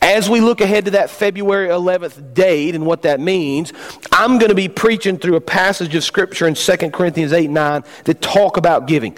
As 0.00 0.30
we 0.30 0.40
look 0.40 0.62
ahead 0.62 0.86
to 0.86 0.92
that 0.92 1.10
February 1.10 1.68
11th 1.68 2.32
date 2.32 2.74
and 2.74 2.86
what 2.86 3.02
that 3.02 3.20
means, 3.20 3.72
I'm 4.10 4.38
going 4.38 4.48
to 4.48 4.54
be 4.54 4.68
preaching 4.68 5.18
through 5.18 5.36
a 5.36 5.40
passage 5.42 5.94
of 5.94 6.04
Scripture 6.04 6.48
in 6.48 6.54
2 6.54 6.76
Corinthians 6.90 7.34
8 7.34 7.50
9 7.50 7.84
that 8.04 8.22
talk 8.22 8.56
about 8.56 8.86
giving 8.86 9.16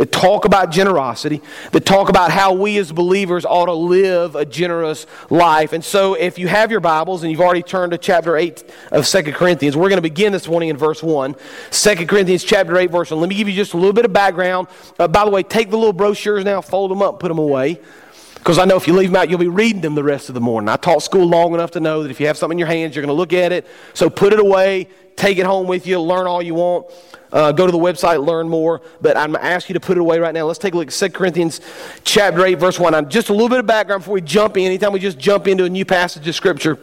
that 0.00 0.10
talk 0.10 0.46
about 0.46 0.70
generosity, 0.70 1.42
that 1.72 1.84
talk 1.84 2.08
about 2.08 2.30
how 2.30 2.54
we 2.54 2.78
as 2.78 2.90
believers 2.90 3.44
ought 3.44 3.66
to 3.66 3.74
live 3.74 4.34
a 4.34 4.46
generous 4.46 5.04
life. 5.28 5.74
And 5.74 5.84
so, 5.84 6.14
if 6.14 6.38
you 6.38 6.48
have 6.48 6.70
your 6.70 6.80
Bibles 6.80 7.22
and 7.22 7.30
you've 7.30 7.42
already 7.42 7.62
turned 7.62 7.92
to 7.92 7.98
chapter 7.98 8.34
8 8.34 8.64
of 8.92 9.06
Second 9.06 9.34
Corinthians, 9.34 9.76
we're 9.76 9.90
going 9.90 9.98
to 9.98 10.02
begin 10.02 10.32
this 10.32 10.48
morning 10.48 10.70
in 10.70 10.78
verse 10.78 11.02
1. 11.02 11.36
2 11.70 12.06
Corinthians 12.06 12.42
chapter 12.42 12.78
8, 12.78 12.90
verse 12.90 13.10
1. 13.10 13.20
Let 13.20 13.28
me 13.28 13.34
give 13.34 13.46
you 13.46 13.54
just 13.54 13.74
a 13.74 13.76
little 13.76 13.92
bit 13.92 14.06
of 14.06 14.12
background. 14.14 14.68
Uh, 14.98 15.06
by 15.06 15.26
the 15.26 15.30
way, 15.30 15.42
take 15.42 15.68
the 15.68 15.76
little 15.76 15.92
brochures 15.92 16.46
now, 16.46 16.62
fold 16.62 16.90
them 16.90 17.02
up, 17.02 17.20
put 17.20 17.28
them 17.28 17.38
away. 17.38 17.78
Because 18.40 18.58
I 18.58 18.64
know 18.64 18.76
if 18.76 18.86
you 18.86 18.94
leave 18.94 19.10
them 19.10 19.16
out, 19.16 19.28
you'll 19.28 19.38
be 19.38 19.48
reading 19.48 19.82
them 19.82 19.94
the 19.94 20.02
rest 20.02 20.30
of 20.30 20.34
the 20.34 20.40
morning. 20.40 20.70
I 20.70 20.76
taught 20.76 21.02
school 21.02 21.26
long 21.26 21.52
enough 21.52 21.72
to 21.72 21.80
know 21.80 22.02
that 22.02 22.10
if 22.10 22.18
you 22.20 22.26
have 22.26 22.38
something 22.38 22.56
in 22.56 22.58
your 22.58 22.68
hands, 22.68 22.96
you're 22.96 23.04
going 23.04 23.14
to 23.14 23.18
look 23.18 23.34
at 23.34 23.52
it. 23.52 23.66
So 23.92 24.08
put 24.08 24.32
it 24.32 24.40
away, 24.40 24.88
take 25.14 25.36
it 25.36 25.44
home 25.44 25.66
with 25.66 25.86
you, 25.86 26.00
learn 26.00 26.26
all 26.26 26.40
you 26.40 26.54
want. 26.54 26.86
Uh, 27.30 27.52
go 27.52 27.66
to 27.66 27.70
the 27.70 27.78
website, 27.78 28.24
learn 28.24 28.48
more. 28.48 28.80
But 29.02 29.18
I'm 29.18 29.32
going 29.32 29.44
to 29.44 29.46
ask 29.46 29.68
you 29.68 29.74
to 29.74 29.80
put 29.80 29.98
it 29.98 30.00
away 30.00 30.18
right 30.18 30.32
now. 30.32 30.46
Let's 30.46 30.58
take 30.58 30.72
a 30.72 30.78
look 30.78 30.88
at 30.88 30.94
2 30.94 31.10
Corinthians 31.10 31.60
chapter 32.02 32.44
8, 32.44 32.54
verse 32.54 32.80
1. 32.80 32.92
Now, 32.92 33.02
just 33.02 33.28
a 33.28 33.32
little 33.32 33.50
bit 33.50 33.58
of 33.58 33.66
background 33.66 34.00
before 34.00 34.14
we 34.14 34.22
jump 34.22 34.56
in. 34.56 34.64
Anytime 34.64 34.92
we 34.92 35.00
just 35.00 35.18
jump 35.18 35.46
into 35.46 35.64
a 35.64 35.68
new 35.68 35.84
passage 35.84 36.26
of 36.26 36.34
Scripture, 36.34 36.78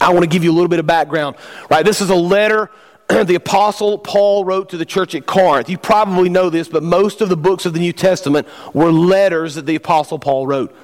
I 0.00 0.12
want 0.12 0.24
to 0.24 0.28
give 0.28 0.42
you 0.42 0.50
a 0.50 0.56
little 0.56 0.68
bit 0.68 0.80
of 0.80 0.86
background. 0.86 1.36
Right, 1.70 1.84
this 1.84 2.00
is 2.00 2.10
a 2.10 2.16
letter 2.16 2.68
the 3.24 3.34
apostle 3.34 3.98
Paul 3.98 4.44
wrote 4.44 4.68
to 4.70 4.76
the 4.76 4.84
church 4.84 5.14
at 5.14 5.26
Corinth. 5.26 5.68
You 5.68 5.78
probably 5.78 6.28
know 6.28 6.50
this, 6.50 6.68
but 6.68 6.82
most 6.82 7.20
of 7.20 7.28
the 7.28 7.36
books 7.36 7.66
of 7.66 7.72
the 7.72 7.80
New 7.80 7.92
Testament 7.92 8.46
were 8.72 8.92
letters 8.92 9.56
that 9.56 9.66
the 9.66 9.76
apostle 9.76 10.18
Paul 10.18 10.46
wrote. 10.46 10.74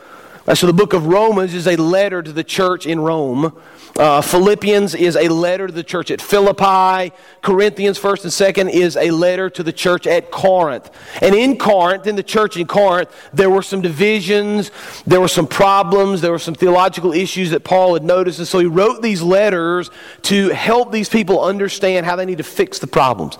So 0.54 0.68
the 0.68 0.72
book 0.72 0.92
of 0.92 1.06
Romans 1.06 1.54
is 1.54 1.66
a 1.66 1.74
letter 1.74 2.22
to 2.22 2.32
the 2.32 2.44
church 2.44 2.86
in 2.86 3.00
Rome. 3.00 3.60
Uh, 3.98 4.20
Philippians 4.20 4.94
is 4.94 5.16
a 5.16 5.26
letter 5.26 5.66
to 5.66 5.72
the 5.72 5.82
church 5.82 6.12
at 6.12 6.20
Philippi. 6.20 7.12
Corinthians, 7.42 7.98
1st 7.98 8.56
and 8.56 8.68
2nd, 8.68 8.70
is 8.70 8.96
a 8.96 9.10
letter 9.10 9.50
to 9.50 9.64
the 9.64 9.72
church 9.72 10.06
at 10.06 10.30
Corinth. 10.30 10.88
And 11.20 11.34
in 11.34 11.58
Corinth, 11.58 12.06
in 12.06 12.14
the 12.14 12.22
church 12.22 12.56
in 12.56 12.68
Corinth, 12.68 13.10
there 13.32 13.50
were 13.50 13.62
some 13.62 13.80
divisions, 13.80 14.70
there 15.04 15.20
were 15.20 15.26
some 15.26 15.48
problems, 15.48 16.20
there 16.20 16.30
were 16.30 16.38
some 16.38 16.54
theological 16.54 17.12
issues 17.12 17.50
that 17.50 17.64
Paul 17.64 17.94
had 17.94 18.04
noticed. 18.04 18.38
And 18.38 18.46
so 18.46 18.60
he 18.60 18.66
wrote 18.66 19.02
these 19.02 19.22
letters 19.22 19.90
to 20.22 20.50
help 20.50 20.92
these 20.92 21.08
people 21.08 21.42
understand 21.42 22.06
how 22.06 22.14
they 22.14 22.24
need 22.24 22.38
to 22.38 22.44
fix 22.44 22.78
the 22.78 22.86
problems 22.86 23.36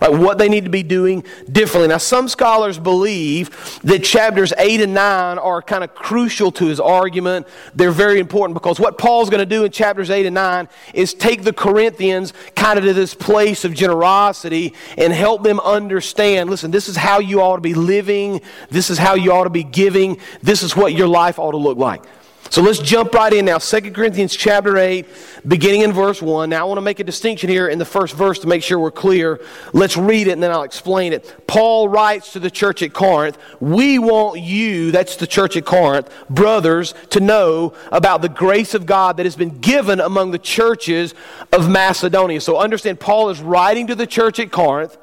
like 0.00 0.12
what 0.12 0.38
they 0.38 0.48
need 0.48 0.64
to 0.64 0.70
be 0.70 0.82
doing 0.82 1.24
differently. 1.50 1.88
Now, 1.88 1.98
some 1.98 2.28
scholars 2.28 2.78
believe 2.78 3.80
that 3.82 4.04
chapters 4.04 4.52
8 4.58 4.80
and 4.80 4.94
9 4.94 5.38
are 5.38 5.62
kind 5.62 5.84
of 5.84 5.94
crucial 5.94 6.52
to 6.52 6.66
his 6.66 6.80
argument. 6.80 7.46
They're 7.74 7.90
very 7.90 8.20
important 8.20 8.54
because 8.54 8.78
what 8.78 8.98
Paul's 8.98 9.30
going 9.30 9.40
to 9.40 9.46
do 9.46 9.64
in 9.64 9.70
chapters 9.70 10.10
8 10.10 10.26
and 10.26 10.34
9 10.34 10.68
is 10.94 11.14
take 11.14 11.42
the 11.42 11.52
Corinthians 11.52 12.32
kind 12.54 12.78
of 12.78 12.84
to 12.84 12.92
this 12.92 13.14
place 13.14 13.64
of 13.64 13.74
generosity 13.74 14.74
and 14.96 15.12
help 15.12 15.42
them 15.42 15.60
understand 15.60 16.50
listen, 16.50 16.70
this 16.70 16.88
is 16.88 16.96
how 16.96 17.18
you 17.18 17.40
ought 17.40 17.56
to 17.56 17.62
be 17.62 17.74
living, 17.74 18.40
this 18.70 18.90
is 18.90 18.98
how 18.98 19.14
you 19.14 19.32
ought 19.32 19.44
to 19.44 19.50
be 19.50 19.64
giving, 19.64 20.18
this 20.42 20.62
is 20.62 20.76
what 20.76 20.94
your 20.94 21.08
life 21.08 21.38
ought 21.38 21.52
to 21.52 21.56
look 21.56 21.78
like. 21.78 22.02
So 22.50 22.62
let's 22.62 22.78
jump 22.78 23.12
right 23.12 23.32
in 23.32 23.44
now. 23.44 23.58
2 23.58 23.92
Corinthians 23.92 24.34
chapter 24.34 24.78
8, 24.78 25.06
beginning 25.46 25.82
in 25.82 25.92
verse 25.92 26.22
1. 26.22 26.48
Now 26.48 26.62
I 26.62 26.64
want 26.64 26.78
to 26.78 26.82
make 26.82 26.98
a 26.98 27.04
distinction 27.04 27.50
here 27.50 27.68
in 27.68 27.78
the 27.78 27.84
first 27.84 28.14
verse 28.14 28.38
to 28.38 28.46
make 28.46 28.62
sure 28.62 28.78
we're 28.78 28.90
clear. 28.90 29.40
Let's 29.74 29.98
read 29.98 30.28
it 30.28 30.32
and 30.32 30.42
then 30.42 30.50
I'll 30.50 30.62
explain 30.62 31.12
it. 31.12 31.46
Paul 31.46 31.90
writes 31.90 32.32
to 32.32 32.40
the 32.40 32.50
church 32.50 32.82
at 32.82 32.94
Corinth, 32.94 33.36
We 33.60 33.98
want 33.98 34.40
you, 34.40 34.90
that's 34.90 35.16
the 35.16 35.26
church 35.26 35.58
at 35.58 35.66
Corinth, 35.66 36.10
brothers, 36.30 36.94
to 37.10 37.20
know 37.20 37.74
about 37.92 38.22
the 38.22 38.30
grace 38.30 38.72
of 38.72 38.86
God 38.86 39.18
that 39.18 39.26
has 39.26 39.36
been 39.36 39.58
given 39.58 40.00
among 40.00 40.30
the 40.30 40.38
churches 40.38 41.14
of 41.52 41.68
Macedonia. 41.68 42.40
So 42.40 42.56
understand, 42.56 42.98
Paul 42.98 43.28
is 43.28 43.42
writing 43.42 43.88
to 43.88 43.94
the 43.94 44.06
church 44.06 44.38
at 44.38 44.50
Corinth, 44.50 44.96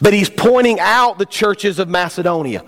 but 0.00 0.12
he's 0.12 0.30
pointing 0.30 0.78
out 0.78 1.18
the 1.18 1.26
churches 1.26 1.80
of 1.80 1.88
Macedonia. 1.88 2.62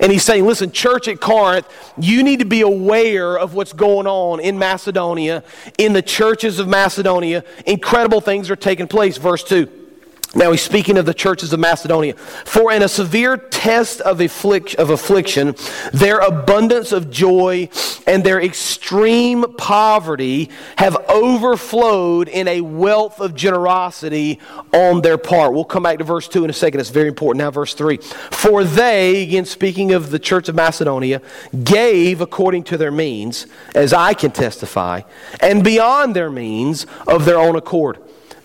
And 0.00 0.12
he's 0.12 0.22
saying, 0.22 0.46
listen, 0.46 0.70
church 0.70 1.08
at 1.08 1.20
Corinth, 1.20 1.66
you 1.98 2.22
need 2.22 2.38
to 2.38 2.44
be 2.44 2.60
aware 2.60 3.36
of 3.36 3.54
what's 3.54 3.72
going 3.72 4.06
on 4.06 4.40
in 4.40 4.58
Macedonia, 4.58 5.42
in 5.76 5.92
the 5.92 6.02
churches 6.02 6.58
of 6.58 6.68
Macedonia. 6.68 7.44
Incredible 7.66 8.20
things 8.20 8.50
are 8.50 8.56
taking 8.56 8.86
place. 8.86 9.16
Verse 9.16 9.42
2. 9.44 9.87
Now 10.34 10.50
he's 10.50 10.60
speaking 10.60 10.98
of 10.98 11.06
the 11.06 11.14
churches 11.14 11.54
of 11.54 11.60
Macedonia. 11.60 12.12
For 12.12 12.70
in 12.70 12.82
a 12.82 12.88
severe 12.88 13.38
test 13.38 14.02
of, 14.02 14.18
afflic- 14.18 14.74
of 14.74 14.90
affliction, 14.90 15.54
their 15.92 16.18
abundance 16.18 16.92
of 16.92 17.10
joy 17.10 17.70
and 18.06 18.22
their 18.22 18.38
extreme 18.38 19.54
poverty 19.54 20.50
have 20.76 20.96
overflowed 21.08 22.28
in 22.28 22.46
a 22.46 22.60
wealth 22.60 23.20
of 23.20 23.34
generosity 23.34 24.38
on 24.74 25.00
their 25.00 25.16
part. 25.16 25.54
We'll 25.54 25.64
come 25.64 25.84
back 25.84 25.96
to 25.96 26.04
verse 26.04 26.28
2 26.28 26.44
in 26.44 26.50
a 26.50 26.52
second. 26.52 26.80
It's 26.80 26.90
very 26.90 27.08
important. 27.08 27.38
Now, 27.38 27.50
verse 27.50 27.72
3. 27.72 27.96
For 27.96 28.64
they, 28.64 29.22
again 29.22 29.46
speaking 29.46 29.92
of 29.92 30.10
the 30.10 30.18
church 30.18 30.50
of 30.50 30.54
Macedonia, 30.54 31.22
gave 31.64 32.20
according 32.20 32.64
to 32.64 32.76
their 32.76 32.92
means, 32.92 33.46
as 33.74 33.94
I 33.94 34.12
can 34.12 34.32
testify, 34.32 35.00
and 35.40 35.64
beyond 35.64 36.14
their 36.14 36.30
means 36.30 36.84
of 37.06 37.24
their 37.24 37.38
own 37.38 37.56
accord 37.56 37.98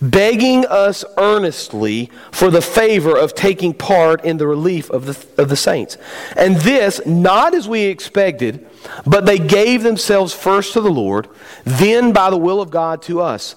begging 0.09 0.65
us 0.65 1.05
earnestly 1.17 2.11
for 2.31 2.51
the 2.51 2.61
favor 2.61 3.17
of 3.17 3.33
taking 3.33 3.73
part 3.73 4.23
in 4.25 4.37
the 4.37 4.47
relief 4.47 4.89
of 4.89 5.05
the, 5.05 5.41
of 5.41 5.49
the 5.49 5.55
saints. 5.55 5.97
And 6.35 6.57
this, 6.57 7.01
not 7.05 7.53
as 7.53 7.67
we 7.67 7.85
expected, 7.85 8.67
but 9.05 9.25
they 9.25 9.39
gave 9.39 9.83
themselves 9.83 10.33
first 10.33 10.73
to 10.73 10.81
the 10.81 10.91
Lord, 10.91 11.29
then 11.63 12.11
by 12.11 12.29
the 12.29 12.37
will 12.37 12.61
of 12.61 12.69
God 12.69 13.01
to 13.03 13.21
us. 13.21 13.55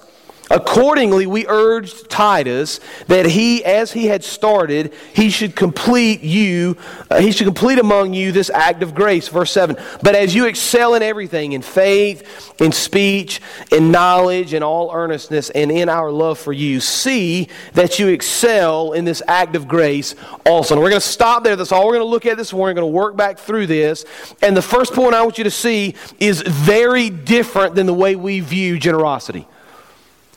Accordingly, 0.48 1.26
we 1.26 1.44
urged 1.48 2.08
Titus 2.08 2.78
that 3.08 3.26
he, 3.26 3.64
as 3.64 3.92
he 3.92 4.06
had 4.06 4.22
started, 4.22 4.94
he 5.12 5.28
should 5.28 5.56
complete 5.56 6.20
you, 6.20 6.76
uh, 7.10 7.18
he 7.18 7.32
should 7.32 7.46
complete 7.46 7.80
among 7.80 8.14
you 8.14 8.30
this 8.30 8.48
act 8.50 8.84
of 8.84 8.94
grace. 8.94 9.26
Verse 9.26 9.50
7. 9.50 9.76
But 10.02 10.14
as 10.14 10.36
you 10.36 10.46
excel 10.46 10.94
in 10.94 11.02
everything, 11.02 11.52
in 11.52 11.62
faith, 11.62 12.54
in 12.60 12.70
speech, 12.70 13.40
in 13.72 13.90
knowledge, 13.90 14.54
in 14.54 14.62
all 14.62 14.92
earnestness, 14.94 15.50
and 15.50 15.72
in 15.72 15.88
our 15.88 16.12
love 16.12 16.38
for 16.38 16.52
you, 16.52 16.78
see 16.78 17.48
that 17.72 17.98
you 17.98 18.08
excel 18.08 18.92
in 18.92 19.04
this 19.04 19.22
act 19.26 19.56
of 19.56 19.66
grace 19.66 20.14
also. 20.44 20.74
And 20.74 20.82
we're 20.82 20.90
going 20.90 21.00
to 21.02 21.08
stop 21.08 21.42
there. 21.42 21.56
That's 21.56 21.72
all 21.72 21.86
we're 21.86 21.94
going 21.94 22.06
to 22.06 22.10
look 22.10 22.26
at 22.26 22.36
this 22.36 22.52
morning. 22.52 22.76
We're 22.76 22.82
going 22.82 22.92
to 22.92 22.96
work 22.96 23.16
back 23.16 23.40
through 23.40 23.66
this. 23.66 24.04
And 24.42 24.56
the 24.56 24.62
first 24.62 24.92
point 24.92 25.12
I 25.14 25.22
want 25.22 25.38
you 25.38 25.44
to 25.44 25.50
see 25.50 25.96
is 26.20 26.40
very 26.42 27.10
different 27.10 27.74
than 27.74 27.86
the 27.86 27.94
way 27.94 28.14
we 28.14 28.38
view 28.38 28.78
generosity. 28.78 29.48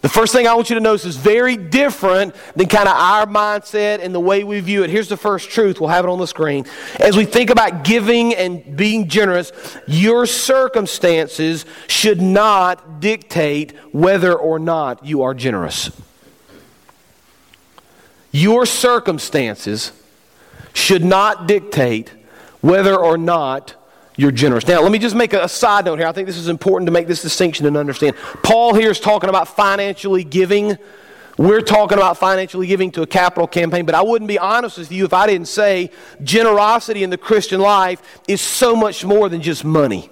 The 0.01 0.09
first 0.09 0.31
thing 0.31 0.47
I 0.47 0.53
want 0.53 0.69
you 0.69 0.75
to 0.75 0.81
notice 0.81 1.03
is 1.03 1.17
very 1.17 1.57
different 1.57 2.33
than 2.55 2.67
kind 2.67 2.87
of 2.87 2.95
our 2.95 3.25
mindset 3.25 3.99
and 4.01 4.15
the 4.15 4.19
way 4.19 4.45
we 4.45 4.61
view 4.61 4.83
it. 4.83 4.89
Here's 4.89 5.09
the 5.09 5.17
first 5.17 5.49
truth. 5.49 5.81
We'll 5.81 5.89
have 5.89 6.05
it 6.05 6.09
on 6.09 6.19
the 6.19 6.27
screen. 6.27 6.65
As 6.99 7.17
we 7.17 7.25
think 7.25 7.49
about 7.49 7.83
giving 7.83 8.33
and 8.33 8.77
being 8.77 9.09
generous, 9.09 9.51
your 9.87 10.25
circumstances 10.25 11.65
should 11.87 12.21
not 12.21 13.01
dictate 13.01 13.73
whether 13.91 14.33
or 14.33 14.57
not 14.57 15.05
you 15.05 15.23
are 15.23 15.33
generous. 15.33 15.91
Your 18.31 18.65
circumstances 18.65 19.91
should 20.73 21.03
not 21.03 21.45
dictate 21.45 22.13
whether 22.61 22.95
or 22.95 23.17
not 23.17 23.75
you're 24.19 24.31
generous. 24.31 24.67
Now, 24.67 24.81
let 24.81 24.91
me 24.91 24.99
just 24.99 25.15
make 25.15 25.31
a, 25.31 25.47
side 25.47 25.85
note 25.85 25.97
here. 25.97 26.07
I 26.07 26.11
think 26.11 26.27
this 26.27 26.35
is 26.35 26.49
important 26.49 26.87
to 26.87 26.91
make 26.91 27.07
this 27.07 27.21
distinction 27.21 27.65
and 27.65 27.77
understand. 27.77 28.17
Paul 28.43 28.73
here 28.73 28.91
is 28.91 28.99
talking 28.99 29.29
about 29.29 29.47
financially 29.47 30.25
giving. 30.25 30.77
We're 31.37 31.61
talking 31.61 31.97
about 31.97 32.17
financially 32.17 32.67
giving 32.67 32.91
to 32.91 33.01
a 33.01 33.07
capital 33.07 33.47
campaign, 33.47 33.85
but 33.85 33.95
I 33.95 34.01
wouldn't 34.01 34.27
be 34.27 34.37
honest 34.37 34.77
with 34.77 34.91
you 34.91 35.05
if 35.05 35.13
I 35.13 35.25
didn't 35.25 35.47
say 35.47 35.91
generosity 36.21 37.01
in 37.01 37.11
the 37.11 37.17
Christian 37.17 37.61
life 37.61 38.19
is 38.27 38.41
so 38.41 38.75
much 38.75 39.05
more 39.05 39.29
than 39.29 39.41
just 39.41 39.63
money. 39.63 40.09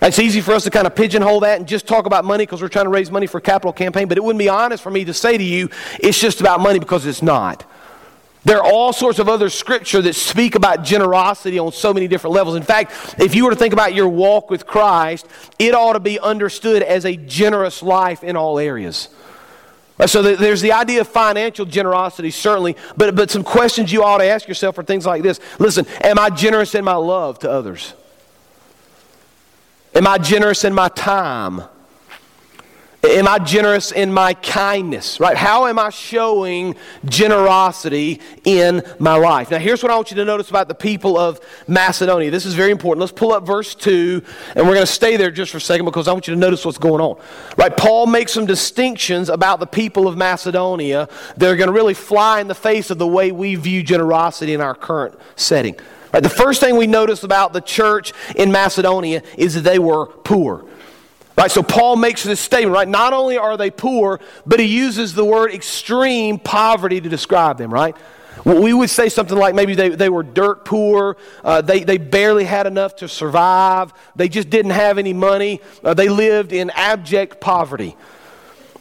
It's 0.00 0.18
easy 0.18 0.40
for 0.40 0.50
us 0.50 0.64
to 0.64 0.70
kind 0.70 0.88
of 0.88 0.96
pigeonhole 0.96 1.40
that 1.40 1.60
and 1.60 1.68
just 1.68 1.86
talk 1.86 2.06
about 2.06 2.24
money 2.24 2.44
because 2.44 2.60
we're 2.60 2.66
trying 2.66 2.86
to 2.86 2.90
raise 2.90 3.08
money 3.08 3.28
for 3.28 3.38
a 3.38 3.40
capital 3.40 3.72
campaign, 3.72 4.08
but 4.08 4.18
it 4.18 4.24
wouldn't 4.24 4.40
be 4.40 4.48
honest 4.48 4.82
for 4.82 4.90
me 4.90 5.04
to 5.04 5.14
say 5.14 5.38
to 5.38 5.44
you 5.44 5.68
it's 6.00 6.20
just 6.20 6.40
about 6.40 6.58
money 6.58 6.80
because 6.80 7.06
it's 7.06 7.22
not. 7.22 7.64
There 8.44 8.58
are 8.58 8.64
all 8.64 8.92
sorts 8.92 9.20
of 9.20 9.28
other 9.28 9.48
scripture 9.48 10.02
that 10.02 10.14
speak 10.14 10.56
about 10.56 10.82
generosity 10.82 11.58
on 11.60 11.70
so 11.70 11.94
many 11.94 12.08
different 12.08 12.34
levels. 12.34 12.56
In 12.56 12.64
fact, 12.64 12.90
if 13.18 13.36
you 13.36 13.44
were 13.44 13.50
to 13.50 13.56
think 13.56 13.72
about 13.72 13.94
your 13.94 14.08
walk 14.08 14.50
with 14.50 14.66
Christ, 14.66 15.26
it 15.60 15.74
ought 15.74 15.92
to 15.92 16.00
be 16.00 16.18
understood 16.18 16.82
as 16.82 17.04
a 17.04 17.16
generous 17.16 17.82
life 17.82 18.24
in 18.24 18.36
all 18.36 18.58
areas. 18.58 19.08
So 20.06 20.22
there's 20.22 20.60
the 20.60 20.72
idea 20.72 21.02
of 21.02 21.08
financial 21.08 21.64
generosity, 21.64 22.32
certainly, 22.32 22.76
but, 22.96 23.14
but 23.14 23.30
some 23.30 23.44
questions 23.44 23.92
you 23.92 24.02
ought 24.02 24.18
to 24.18 24.24
ask 24.24 24.48
yourself 24.48 24.76
are 24.78 24.82
things 24.82 25.06
like 25.06 25.22
this. 25.22 25.38
Listen, 25.60 25.86
am 26.00 26.18
I 26.18 26.30
generous 26.30 26.74
in 26.74 26.84
my 26.84 26.94
love 26.94 27.38
to 27.40 27.50
others? 27.50 27.94
Am 29.94 30.06
I 30.06 30.18
generous 30.18 30.64
in 30.64 30.74
my 30.74 30.88
time? 30.88 31.62
Am 33.04 33.26
I 33.26 33.40
generous 33.40 33.90
in 33.90 34.12
my 34.12 34.32
kindness? 34.32 35.18
Right? 35.18 35.36
How 35.36 35.66
am 35.66 35.76
I 35.76 35.90
showing 35.90 36.76
generosity 37.04 38.20
in 38.44 38.84
my 39.00 39.16
life? 39.16 39.50
Now, 39.50 39.58
here's 39.58 39.82
what 39.82 39.90
I 39.90 39.96
want 39.96 40.12
you 40.12 40.16
to 40.18 40.24
notice 40.24 40.50
about 40.50 40.68
the 40.68 40.76
people 40.76 41.18
of 41.18 41.40
Macedonia. 41.66 42.30
This 42.30 42.46
is 42.46 42.54
very 42.54 42.70
important. 42.70 43.00
Let's 43.00 43.12
pull 43.12 43.32
up 43.32 43.44
verse 43.44 43.74
2, 43.74 44.22
and 44.54 44.68
we're 44.68 44.74
going 44.74 44.86
to 44.86 44.92
stay 44.92 45.16
there 45.16 45.32
just 45.32 45.50
for 45.50 45.58
a 45.58 45.60
second 45.60 45.84
because 45.84 46.06
I 46.06 46.12
want 46.12 46.28
you 46.28 46.34
to 46.34 46.38
notice 46.38 46.64
what's 46.64 46.78
going 46.78 47.00
on. 47.00 47.20
Right? 47.56 47.76
Paul 47.76 48.06
makes 48.06 48.32
some 48.32 48.46
distinctions 48.46 49.28
about 49.28 49.58
the 49.58 49.66
people 49.66 50.06
of 50.06 50.16
Macedonia 50.16 51.08
that 51.36 51.50
are 51.50 51.56
going 51.56 51.70
to 51.70 51.74
really 51.74 51.94
fly 51.94 52.40
in 52.40 52.46
the 52.46 52.54
face 52.54 52.88
of 52.90 52.98
the 52.98 53.08
way 53.08 53.32
we 53.32 53.56
view 53.56 53.82
generosity 53.82 54.54
in 54.54 54.60
our 54.60 54.76
current 54.76 55.18
setting. 55.34 55.74
Right? 56.14 56.22
The 56.22 56.28
first 56.28 56.60
thing 56.60 56.76
we 56.76 56.86
notice 56.86 57.24
about 57.24 57.52
the 57.52 57.62
church 57.62 58.12
in 58.36 58.52
Macedonia 58.52 59.24
is 59.36 59.54
that 59.54 59.62
they 59.62 59.80
were 59.80 60.06
poor. 60.06 60.64
Right, 61.36 61.50
so 61.50 61.62
Paul 61.62 61.96
makes 61.96 62.22
this 62.22 62.40
statement, 62.40 62.74
right? 62.74 62.88
Not 62.88 63.12
only 63.12 63.38
are 63.38 63.56
they 63.56 63.70
poor, 63.70 64.20
but 64.44 64.60
he 64.60 64.66
uses 64.66 65.14
the 65.14 65.24
word 65.24 65.52
extreme 65.52 66.38
poverty 66.38 67.00
to 67.00 67.08
describe 67.08 67.56
them, 67.56 67.72
right? 67.72 67.96
We 68.44 68.72
would 68.74 68.90
say 68.90 69.08
something 69.08 69.36
like 69.38 69.54
maybe 69.54 69.74
they, 69.74 69.90
they 69.90 70.08
were 70.08 70.22
dirt 70.22 70.64
poor, 70.64 71.16
uh, 71.44 71.62
they, 71.62 71.84
they 71.84 71.96
barely 71.96 72.44
had 72.44 72.66
enough 72.66 72.96
to 72.96 73.08
survive, 73.08 73.92
they 74.16 74.28
just 74.28 74.50
didn't 74.50 74.72
have 74.72 74.98
any 74.98 75.12
money, 75.12 75.60
uh, 75.84 75.94
they 75.94 76.08
lived 76.08 76.52
in 76.52 76.70
abject 76.70 77.40
poverty. 77.40 77.96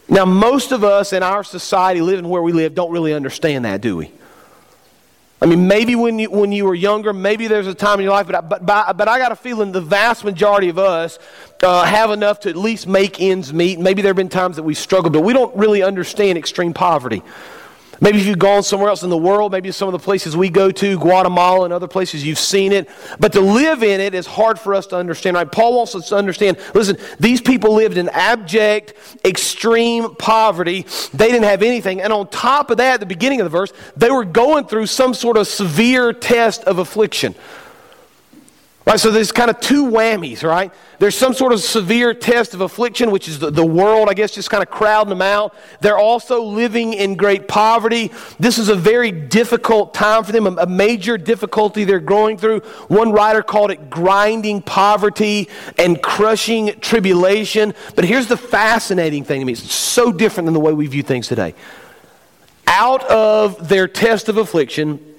Now, 0.10 0.26
most 0.26 0.72
of 0.72 0.84
us 0.84 1.14
in 1.14 1.24
our 1.24 1.44
society 1.44 2.02
living 2.02 2.28
where 2.28 2.42
we 2.42 2.52
live 2.52 2.76
don't 2.76 2.92
really 2.92 3.14
understand 3.14 3.64
that, 3.64 3.80
do 3.82 3.96
we? 3.96 4.12
I 5.44 5.48
mean, 5.48 5.68
maybe 5.68 5.96
when 5.96 6.20
you, 6.20 6.30
when 6.30 6.52
you 6.52 6.66
were 6.66 6.76
younger, 6.76 7.14
maybe 7.14 7.48
there's 7.48 7.66
a 7.66 7.74
time 7.74 8.00
in 8.00 8.04
your 8.04 8.14
life, 8.14 8.28
but, 8.28 8.48
but, 8.48 8.64
but, 8.64 8.96
but 8.96 9.08
I 9.08 9.18
got 9.18 9.32
a 9.32 9.36
feeling 9.36 9.72
the 9.72 9.82
vast 9.82 10.24
majority 10.24 10.70
of 10.70 10.78
us 10.78 11.18
uh, 11.64 11.84
have 11.84 12.12
enough 12.12 12.42
to 12.42 12.50
at 12.50 12.56
least 12.56 12.88
make 12.88 13.20
ends 13.20 13.52
meet. 13.52 13.80
Maybe 13.80 14.04
there 14.04 14.12
have 14.12 14.18
been 14.18 14.30
times 14.30 14.58
that 14.58 14.64
we 14.64 14.76
struggled, 14.76 15.14
but 15.14 15.22
we 15.22 15.34
don't 15.34 15.56
really 15.56 15.82
understand 15.82 16.38
extreme 16.38 16.76
poverty. 16.76 17.24
Maybe 18.02 18.20
if 18.20 18.26
you've 18.26 18.40
gone 18.40 18.64
somewhere 18.64 18.90
else 18.90 19.04
in 19.04 19.12
the 19.12 19.18
world, 19.18 19.52
maybe 19.52 19.72
some 19.72 19.88
of 19.88 19.92
the 19.92 20.00
places 20.00 20.36
we 20.36 20.50
go 20.50 20.72
to, 20.72 20.98
Guatemala 20.98 21.66
and 21.66 21.74
other 21.74 21.88
places, 21.88 22.26
you've 22.26 22.40
seen 22.40 22.72
it. 22.72 22.90
But 23.20 23.32
to 23.34 23.42
live 23.42 23.84
in 23.84 24.02
it 24.02 24.16
is 24.16 24.26
hard 24.26 24.60
for 24.60 24.74
us 24.74 24.88
to 24.88 24.96
understand. 24.96 25.36
Right? 25.36 25.50
Paul 25.50 25.78
wants 25.78 25.94
us 25.94 26.10
to 26.10 26.16
understand 26.16 26.58
listen, 26.74 26.98
these 27.20 27.42
people 27.42 27.76
lived 27.76 27.98
in 27.98 28.10
abject, 28.10 28.96
extreme 29.24 30.16
poverty. 30.16 30.88
They 31.14 31.28
didn't 31.28 31.44
have 31.44 31.62
anything. 31.62 32.02
And 32.02 32.12
on 32.12 32.28
top 32.30 32.72
of 32.72 32.78
that, 32.78 32.96
at 32.96 33.00
the 33.00 33.06
beginning 33.06 33.40
of 33.40 33.46
the 33.46 33.56
verse, 33.56 33.72
they 33.96 34.10
were 34.10 34.26
going 34.26 34.66
through 34.66 34.88
some 34.88 35.14
sort 35.14 35.38
of 35.38 35.48
severe 35.48 36.12
test 36.12 36.64
of 36.64 36.80
affliction. 36.80 37.36
Right, 38.84 39.00
so 39.00 39.12
there's 39.12 39.32
kind 39.32 39.52
of 39.52 39.60
two 39.60 39.86
whammies, 39.86 40.44
right? 40.44 40.74
There's 40.98 41.16
some 41.16 41.36
sort 41.36 41.54
of 41.54 41.60
severe 41.60 42.16
test 42.16 42.56
of 42.56 42.62
affliction, 42.62 43.12
which 43.12 43.28
is 43.28 43.38
the, 43.38 43.52
the 43.52 43.66
world, 43.66 44.10
I 44.10 44.16
guess, 44.16 44.32
just 44.32 44.50
kind 44.50 44.64
of 44.64 44.72
crowding 44.72 45.10
them 45.10 45.22
out. 45.22 45.54
They're 45.82 46.00
also 46.00 46.42
living 46.42 46.94
in 46.94 47.16
great 47.16 47.48
poverty. 47.48 48.12
This 48.40 48.58
is 48.58 48.70
a 48.70 48.76
very 48.76 49.12
difficult 49.12 49.94
time 49.94 50.24
for 50.24 50.32
them, 50.32 50.48
a, 50.48 50.64
a 50.64 50.66
major 50.66 51.16
difficulty 51.20 51.84
they're 51.84 52.00
going 52.00 52.40
through. 52.40 52.62
One 52.88 53.12
writer 53.12 53.44
called 53.44 53.70
it 53.70 53.92
grinding 53.92 54.64
poverty 54.64 55.48
and 55.78 56.02
crushing 56.02 56.80
tribulation. 56.80 57.76
But 57.96 58.06
here's 58.06 58.28
the 58.28 58.38
fascinating 58.38 59.24
thing 59.26 59.42
to 59.42 59.46
me 59.46 59.54
it's 59.54 59.72
so 59.72 60.12
different 60.12 60.48
than 60.48 60.56
the 60.56 60.60
way 60.60 60.74
we 60.74 60.88
view 60.88 61.04
things 61.04 61.28
today. 61.28 61.54
Out 62.66 63.04
of 63.04 63.70
their 63.70 63.88
test 63.88 64.28
of 64.28 64.38
affliction, 64.38 65.11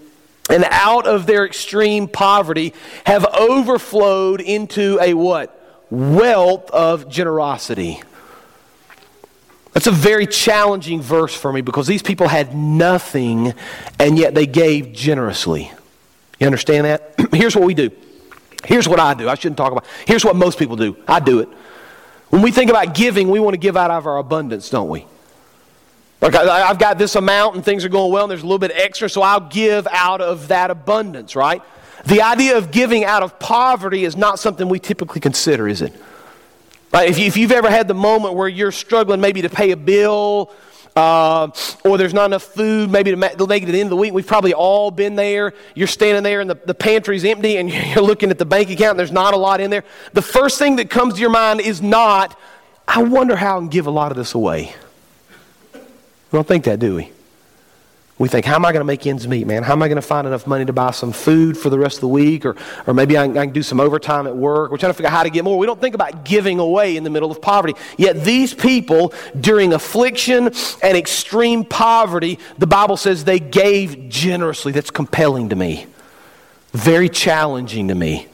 and 0.51 0.65
out 0.71 1.07
of 1.07 1.27
their 1.27 1.47
extreme 1.47 2.09
poverty 2.09 2.75
have 3.05 3.25
overflowed 3.27 4.41
into 4.41 4.99
a 5.01 5.15
what? 5.15 5.59
Wealth 5.91 6.71
of 6.71 7.09
generosity. 7.09 8.03
That's 9.73 9.87
a 9.87 9.93
very 9.93 10.27
challenging 10.27 11.01
verse 11.01 11.35
for 11.35 11.53
me 11.53 11.63
because 11.63 11.87
these 11.87 12.03
people 12.03 12.29
had 12.29 12.55
nothing 12.55 13.55
and 13.99 14.19
yet 14.19 14.35
they 14.35 14.47
gave 14.47 14.93
generously. 14.93 15.73
You 16.39 16.47
understand 16.47 16.85
that? 16.85 17.15
Here's 17.33 17.57
what 17.57 17.65
we 17.65 17.75
do. 17.75 17.91
Here's 18.65 18.89
what 18.89 19.01
I 19.01 19.15
do. 19.15 19.29
I 19.29 19.35
shouldn't 19.35 19.57
talk 19.57 19.73
about. 19.73 19.87
Here's 20.07 20.25
what 20.25 20.37
most 20.37 20.59
people 20.59 20.77
do. 20.77 20.97
I 21.09 21.21
do 21.21 21.41
it. 21.41 21.49
When 22.29 22.43
we 22.43 22.51
think 22.51 22.71
about 22.71 22.95
giving, 22.95 23.29
we 23.31 23.41
want 23.41 23.55
to 23.55 23.59
give 23.59 23.77
out 23.77 23.91
of 23.91 24.07
our 24.07 24.19
abundance, 24.19 24.71
don't 24.71 24.89
we? 24.89 25.07
Like 26.23 26.37
I, 26.37 26.69
have 26.69 26.79
got 26.79 26.99
this 26.99 27.17
amount 27.17 27.57
and 27.57 27.65
things 27.65 27.85
are 27.85 27.89
going 27.89 28.13
well 28.13 28.25
and 28.25 28.31
there's 28.31 28.43
a 28.43 28.47
little 28.47 28.61
bit 28.61 28.71
extra, 28.73 29.11
so 29.11 29.23
I'll 29.23 29.41
give 29.41 29.89
out 29.91 30.21
of 30.21 30.49
that 30.49 30.71
abundance, 30.71 31.35
right? 31.35 31.61
The 32.07 32.23
idea 32.23 32.57
of 32.57 32.71
giving 32.71 33.05
out 33.05 33.25
of 33.25 33.41
poverty 33.41 34.05
is 34.05 34.17
not 34.17 34.39
something 34.39 34.69
we 34.69 34.79
typically 34.79 35.21
consider, 35.21 35.67
is 35.67 35.83
it? 35.83 35.93
Right? 36.93 37.11
If, 37.11 37.19
you, 37.19 37.27
if 37.27 37.37
you've 37.37 37.51
ever 37.51 37.69
had 37.69 37.89
the 37.89 37.95
moment 37.95 38.35
where 38.35 38.47
you're 38.47 38.71
struggling 38.71 39.21
maybe 39.21 39.43
to 39.43 39.49
pay 39.49 39.73
a 39.73 39.77
bill, 39.77 40.53
uh, 40.95 41.51
or 41.85 41.99
there's 41.99 42.15
not 42.15 42.27
enough 42.27 42.45
food 42.45 42.91
maybe 42.91 43.11
to 43.11 43.17
make, 43.17 43.37
to 43.37 43.45
it 43.45 43.51
at 43.51 43.67
the 43.67 43.81
end 43.81 43.87
of 43.87 43.91
the 43.91 43.97
week. 43.97 44.13
We've 44.13 44.27
probably 44.27 44.55
all 44.55 44.93
been 44.93 45.17
there. 45.17 45.55
You're 45.75 45.89
standing 45.89 46.23
there 46.23 46.41
and 46.41 46.49
the, 46.49 46.55
the 46.55 46.75
pantry's 46.75 47.25
empty 47.25 47.57
and 47.57 47.69
you're 47.95 48.05
looking 48.05 48.31
at 48.31 48.39
the 48.39 48.45
bank 48.45 48.71
account 48.71 48.91
and 48.91 48.99
there's 48.99 49.11
not 49.11 49.35
a 49.35 49.39
lot 49.39 49.61
in 49.61 49.71
there. 49.71 49.85
The 50.13 50.23
first 50.23 50.59
thing 50.59 50.77
that 50.77 50.89
comes 50.89 51.15
to 51.15 51.21
your 51.21 51.31
mind 51.31 51.63
is 51.63 51.83
not, 51.83 52.39
I 52.87 53.03
wonder 53.03 53.35
how 53.35 53.57
I 53.57 53.61
can 53.61 53.69
give 53.69 53.87
a 53.87 53.91
lot 53.91 54.13
of 54.13 54.17
this 54.17 54.35
away. 54.35 54.75
We 56.33 56.39
don't 56.39 56.49
think 56.49 56.65
that, 56.65 56.79
do 56.79 56.97
we? 56.97 57.11
We 58.19 58.29
think, 58.29 58.47
how 58.47 58.55
am 58.55 58.65
I 58.65 58.73
going 58.73 58.81
to 58.81 58.85
make 58.85 59.07
ends 59.07 59.27
meet, 59.27 59.47
man? 59.47 59.63
How 59.65 59.73
am 59.73 59.83
I 59.83 59.89
going 59.89 59.97
to 59.97 60.03
find 60.03 60.27
enough 60.27 60.47
money 60.47 60.65
to 60.65 60.73
buy 60.73 60.93
some 60.93 61.13
food 61.13 61.59
for 61.59 61.71
the 61.71 61.79
rest 61.79 61.97
of 61.97 62.03
the 62.03 62.09
week? 62.09 62.47
Or, 62.47 62.57
or 62.87 62.95
maybe 62.95 63.19
I 63.19 63.27
can, 63.27 63.37
I 63.37 63.47
can 63.47 63.55
do 63.55 63.63
some 63.63 63.81
overtime 63.81 64.27
at 64.27 64.37
work. 64.37 64.71
We're 64.71 64.79
trying 64.79 64.91
to 64.93 64.95
figure 64.95 65.09
out 65.09 65.13
how 65.13 65.23
to 65.25 65.31
get 65.31 65.45
more. 65.45 65.59
We 65.59 65.67
don't 65.67 65.81
think 65.81 65.95
about 65.95 66.25
giving 66.25 66.59
away 66.59 66.97
in 66.97 67.05
the 67.05 67.11
middle 67.11 67.31
of 67.31 67.43
poverty. 67.43 67.75
Yet 67.99 68.23
these 68.23 68.55
people, 68.55 69.13
during 69.39 69.73
affliction 69.73 70.53
and 70.83 70.97
extreme 70.97 71.65
poverty, 71.65 72.39
the 72.59 72.67
Bible 72.67 72.97
says 72.97 73.25
they 73.25 73.41
gave 73.41 74.09
generously. 74.09 74.73
That's 74.73 74.91
compelling 74.91 75.49
to 75.49 75.57
me. 75.57 75.87
Very 76.73 77.09
challenging 77.09 77.89
to 77.89 77.95
me. 77.95 78.29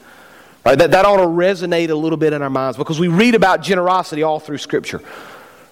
Right, 0.65 0.77
that, 0.77 0.91
that 0.91 1.05
ought 1.05 1.17
to 1.17 1.23
resonate 1.23 1.89
a 1.89 1.95
little 1.95 2.17
bit 2.17 2.33
in 2.33 2.41
our 2.41 2.49
minds 2.49 2.77
because 2.77 2.99
we 2.99 3.07
read 3.07 3.33
about 3.33 3.63
generosity 3.63 4.23
all 4.23 4.39
through 4.39 4.59
Scripture. 4.59 5.01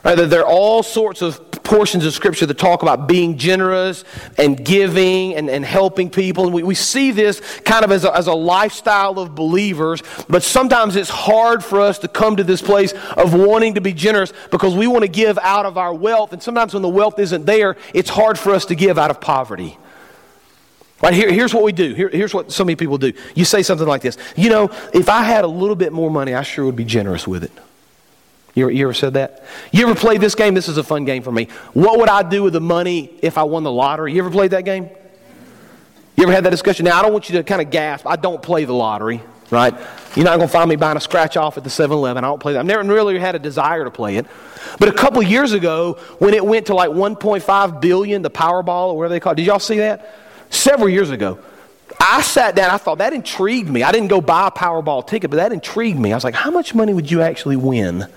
Right? 0.03 0.15
There 0.15 0.39
are 0.39 0.47
all 0.47 0.81
sorts 0.81 1.21
of 1.21 1.46
portions 1.67 2.05
of 2.05 2.13
Scripture 2.13 2.45
that 2.45 2.57
talk 2.57 2.81
about 2.81 3.07
being 3.07 3.37
generous 3.37 4.05
and 4.37 4.63
giving 4.63 5.35
and, 5.35 5.49
and 5.49 5.65
helping 5.65 6.09
people. 6.09 6.45
And 6.45 6.53
we, 6.53 6.63
we 6.63 6.75
see 6.75 7.11
this 7.11 7.41
kind 7.59 7.83
of 7.83 7.91
as 7.91 8.05
a, 8.05 8.15
as 8.15 8.27
a 8.27 8.33
lifestyle 8.33 9.19
of 9.19 9.35
believers, 9.35 10.01
but 10.29 10.43
sometimes 10.43 10.95
it's 10.95 11.09
hard 11.09 11.63
for 11.63 11.81
us 11.81 11.99
to 11.99 12.07
come 12.07 12.37
to 12.37 12.43
this 12.43 12.61
place 12.61 12.93
of 13.17 13.33
wanting 13.33 13.73
to 13.73 13.81
be 13.81 13.91
generous 13.91 14.31
because 14.49 14.75
we 14.75 14.87
want 14.87 15.03
to 15.03 15.09
give 15.09 15.37
out 15.39 15.65
of 15.65 15.77
our 15.77 15.93
wealth. 15.93 16.31
And 16.31 16.41
sometimes 16.41 16.73
when 16.73 16.83
the 16.83 16.89
wealth 16.89 17.19
isn't 17.19 17.45
there, 17.45 17.75
it's 17.93 18.09
hard 18.09 18.39
for 18.39 18.53
us 18.53 18.65
to 18.67 18.75
give 18.75 18.97
out 18.97 19.11
of 19.11 19.19
poverty. 19.19 19.77
Right 21.03 21.13
here, 21.13 21.31
here's 21.31 21.53
what 21.53 21.63
we 21.63 21.73
do. 21.73 21.93
Here, 21.93 22.09
here's 22.09 22.33
what 22.33 22.51
so 22.51 22.63
many 22.63 22.77
people 22.77 22.97
do. 22.97 23.11
You 23.35 23.45
say 23.45 23.61
something 23.61 23.87
like 23.87 24.01
this 24.01 24.17
You 24.37 24.49
know, 24.49 24.71
if 24.93 25.09
I 25.09 25.23
had 25.23 25.43
a 25.43 25.47
little 25.47 25.75
bit 25.75 25.91
more 25.91 26.09
money, 26.09 26.33
I 26.33 26.43
sure 26.43 26.65
would 26.65 26.77
be 26.77 26.85
generous 26.85 27.27
with 27.27 27.43
it. 27.43 27.51
You 28.57 28.63
ever, 28.63 28.71
you 28.71 28.85
ever 28.85 28.93
said 28.95 29.13
that? 29.13 29.43
You 29.71 29.87
ever 29.87 29.93
played 29.93 30.19
this 30.19 30.33
game? 30.33 30.55
This 30.55 30.67
is 30.67 30.77
a 30.77 30.83
fun 30.83 31.05
game 31.05 31.21
for 31.21 31.31
me. 31.31 31.47
What 31.73 31.99
would 31.99 32.09
I 32.09 32.23
do 32.23 32.41
with 32.41 32.53
the 32.53 32.59
money 32.59 33.13
if 33.21 33.37
I 33.37 33.43
won 33.43 33.61
the 33.61 33.71
lottery? 33.71 34.13
You 34.13 34.19
ever 34.19 34.31
played 34.31 34.49
that 34.49 34.65
game? 34.65 34.89
You 36.15 36.23
ever 36.23 36.31
had 36.31 36.43
that 36.43 36.49
discussion? 36.49 36.85
Now, 36.85 36.97
I 36.97 37.03
don't 37.03 37.13
want 37.13 37.29
you 37.29 37.37
to 37.37 37.43
kind 37.43 37.61
of 37.61 37.69
gasp. 37.69 38.07
I 38.07 38.15
don't 38.15 38.41
play 38.41 38.65
the 38.65 38.73
lottery, 38.73 39.21
right? 39.51 39.75
You're 40.15 40.25
not 40.25 40.37
going 40.37 40.47
to 40.47 40.51
find 40.51 40.67
me 40.67 40.75
buying 40.75 40.97
a 40.97 40.99
scratch 40.99 41.37
off 41.37 41.59
at 41.59 41.63
the 41.63 41.69
7 41.69 41.95
Eleven. 41.95 42.23
I 42.23 42.29
don't 42.29 42.39
play 42.39 42.53
that. 42.53 42.59
I've 42.59 42.65
never 42.65 42.83
really 42.83 43.19
had 43.19 43.35
a 43.35 43.39
desire 43.39 43.83
to 43.83 43.91
play 43.91 44.15
it. 44.15 44.25
But 44.79 44.89
a 44.89 44.93
couple 44.93 45.21
years 45.21 45.53
ago, 45.53 45.99
when 46.17 46.33
it 46.33 46.43
went 46.43 46.65
to 46.65 46.73
like 46.73 46.89
1.5 46.89 47.79
billion, 47.79 48.23
the 48.23 48.31
Powerball, 48.31 48.87
or 48.87 48.97
whatever 48.97 49.13
they 49.13 49.19
call 49.19 49.33
it, 49.33 49.35
did 49.35 49.45
y'all 49.45 49.59
see 49.59 49.77
that? 49.77 50.15
Several 50.49 50.89
years 50.89 51.11
ago. 51.11 51.37
I 52.01 52.23
sat 52.23 52.55
down, 52.55 52.71
I 52.71 52.77
thought 52.77 52.97
that 52.97 53.13
intrigued 53.13 53.69
me. 53.69 53.83
I 53.83 53.91
didn't 53.91 54.07
go 54.07 54.19
buy 54.19 54.47
a 54.47 54.51
Powerball 54.51 55.05
ticket, 55.05 55.29
but 55.29 55.37
that 55.37 55.53
intrigued 55.53 55.99
me. 55.99 56.11
I 56.11 56.15
was 56.15 56.23
like, 56.23 56.33
how 56.33 56.49
much 56.49 56.73
money 56.73 56.95
would 56.95 57.11
you 57.11 57.21
actually 57.21 57.57
win? 57.57 58.07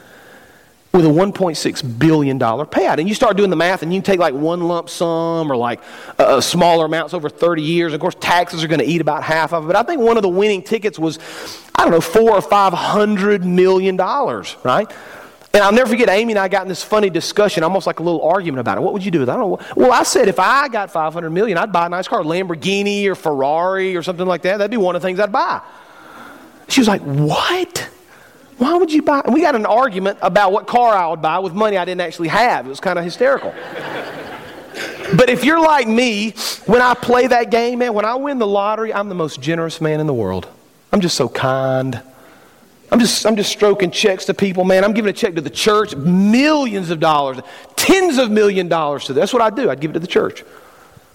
With 0.92 1.06
a 1.06 1.08
$1.6 1.08 1.98
billion 1.98 2.38
payout. 2.38 2.98
And 2.98 3.08
you 3.08 3.14
start 3.14 3.36
doing 3.36 3.50
the 3.50 3.56
math, 3.56 3.82
and 3.82 3.94
you 3.94 4.02
take 4.02 4.18
like 4.18 4.34
one 4.34 4.62
lump 4.62 4.88
sum 4.88 5.50
or 5.50 5.56
like 5.56 5.80
uh, 6.18 6.40
smaller 6.40 6.86
amounts 6.86 7.14
over 7.14 7.28
30 7.28 7.62
years. 7.62 7.92
Of 7.92 8.00
course, 8.00 8.16
taxes 8.18 8.64
are 8.64 8.68
going 8.68 8.80
to 8.80 8.86
eat 8.86 9.00
about 9.00 9.22
half 9.22 9.52
of 9.52 9.64
it. 9.64 9.66
But 9.68 9.76
I 9.76 9.82
think 9.84 10.00
one 10.00 10.16
of 10.16 10.22
the 10.22 10.28
winning 10.28 10.62
tickets 10.62 10.98
was, 10.98 11.18
I 11.76 11.84
don't 11.84 11.92
know, 11.92 12.00
four 12.00 12.32
or 12.32 12.42
five 12.42 12.72
hundred 12.72 13.44
million 13.44 13.96
dollars, 13.96 14.56
right? 14.64 14.90
And 15.52 15.64
I'll 15.64 15.72
never 15.72 15.90
forget, 15.90 16.08
Amy 16.08 16.32
and 16.32 16.38
I 16.38 16.46
got 16.46 16.62
in 16.62 16.68
this 16.68 16.84
funny 16.84 17.10
discussion, 17.10 17.64
almost 17.64 17.86
like 17.86 17.98
a 17.98 18.04
little 18.04 18.22
argument 18.22 18.60
about 18.60 18.78
it. 18.78 18.82
What 18.82 18.92
would 18.92 19.04
you 19.04 19.10
do 19.10 19.20
with 19.20 19.28
it? 19.28 19.32
I 19.32 19.36
don't 19.36 19.50
know. 19.50 19.66
Well, 19.76 19.92
I 19.92 20.04
said 20.04 20.28
if 20.28 20.38
I 20.38 20.68
got 20.68 20.92
500 20.92 21.30
million, 21.30 21.58
I'd 21.58 21.72
buy 21.72 21.86
a 21.86 21.88
nice 21.88 22.06
car, 22.06 22.22
Lamborghini 22.22 23.06
or 23.06 23.16
Ferrari 23.16 23.96
or 23.96 24.02
something 24.02 24.26
like 24.26 24.42
that. 24.42 24.58
That'd 24.58 24.70
be 24.70 24.76
one 24.76 24.94
of 24.94 25.02
the 25.02 25.08
things 25.08 25.18
I'd 25.18 25.32
buy. 25.32 25.60
She 26.68 26.80
was 26.80 26.88
like, 26.88 27.02
What? 27.02 27.90
Why 28.60 28.76
would 28.76 28.92
you 28.92 29.00
buy? 29.00 29.22
And 29.24 29.32
we 29.32 29.40
got 29.40 29.54
an 29.54 29.64
argument 29.64 30.18
about 30.20 30.52
what 30.52 30.66
car 30.66 30.94
I 30.94 31.08
would 31.08 31.22
buy 31.22 31.38
with 31.38 31.54
money 31.54 31.78
I 31.78 31.86
didn't 31.86 32.02
actually 32.02 32.28
have. 32.28 32.66
It 32.66 32.68
was 32.68 32.78
kind 32.78 32.98
of 32.98 33.04
hysterical. 33.06 33.54
but 35.16 35.30
if 35.30 35.44
you're 35.44 35.58
like 35.58 35.88
me, 35.88 36.32
when 36.66 36.82
I 36.82 36.92
play 36.92 37.26
that 37.26 37.50
game, 37.50 37.78
man, 37.78 37.94
when 37.94 38.04
I 38.04 38.16
win 38.16 38.38
the 38.38 38.46
lottery, 38.46 38.92
I'm 38.92 39.08
the 39.08 39.14
most 39.14 39.40
generous 39.40 39.80
man 39.80 39.98
in 39.98 40.06
the 40.06 40.12
world. 40.12 40.46
I'm 40.92 41.00
just 41.00 41.16
so 41.16 41.26
kind. 41.26 42.02
I'm 42.92 43.00
just, 43.00 43.24
I'm 43.24 43.34
just 43.34 43.50
stroking 43.50 43.90
checks 43.90 44.26
to 44.26 44.34
people, 44.34 44.64
man. 44.64 44.84
I'm 44.84 44.92
giving 44.92 45.08
a 45.08 45.14
check 45.14 45.36
to 45.36 45.40
the 45.40 45.48
church, 45.48 45.96
millions 45.96 46.90
of 46.90 47.00
dollars, 47.00 47.38
tens 47.76 48.18
of 48.18 48.30
million 48.30 48.68
dollars 48.68 49.06
to 49.06 49.14
them. 49.14 49.20
That's 49.20 49.32
what 49.32 49.40
I 49.40 49.48
do. 49.48 49.70
I'd 49.70 49.80
give 49.80 49.92
it 49.92 49.94
to 49.94 50.00
the 50.00 50.06
church. 50.06 50.44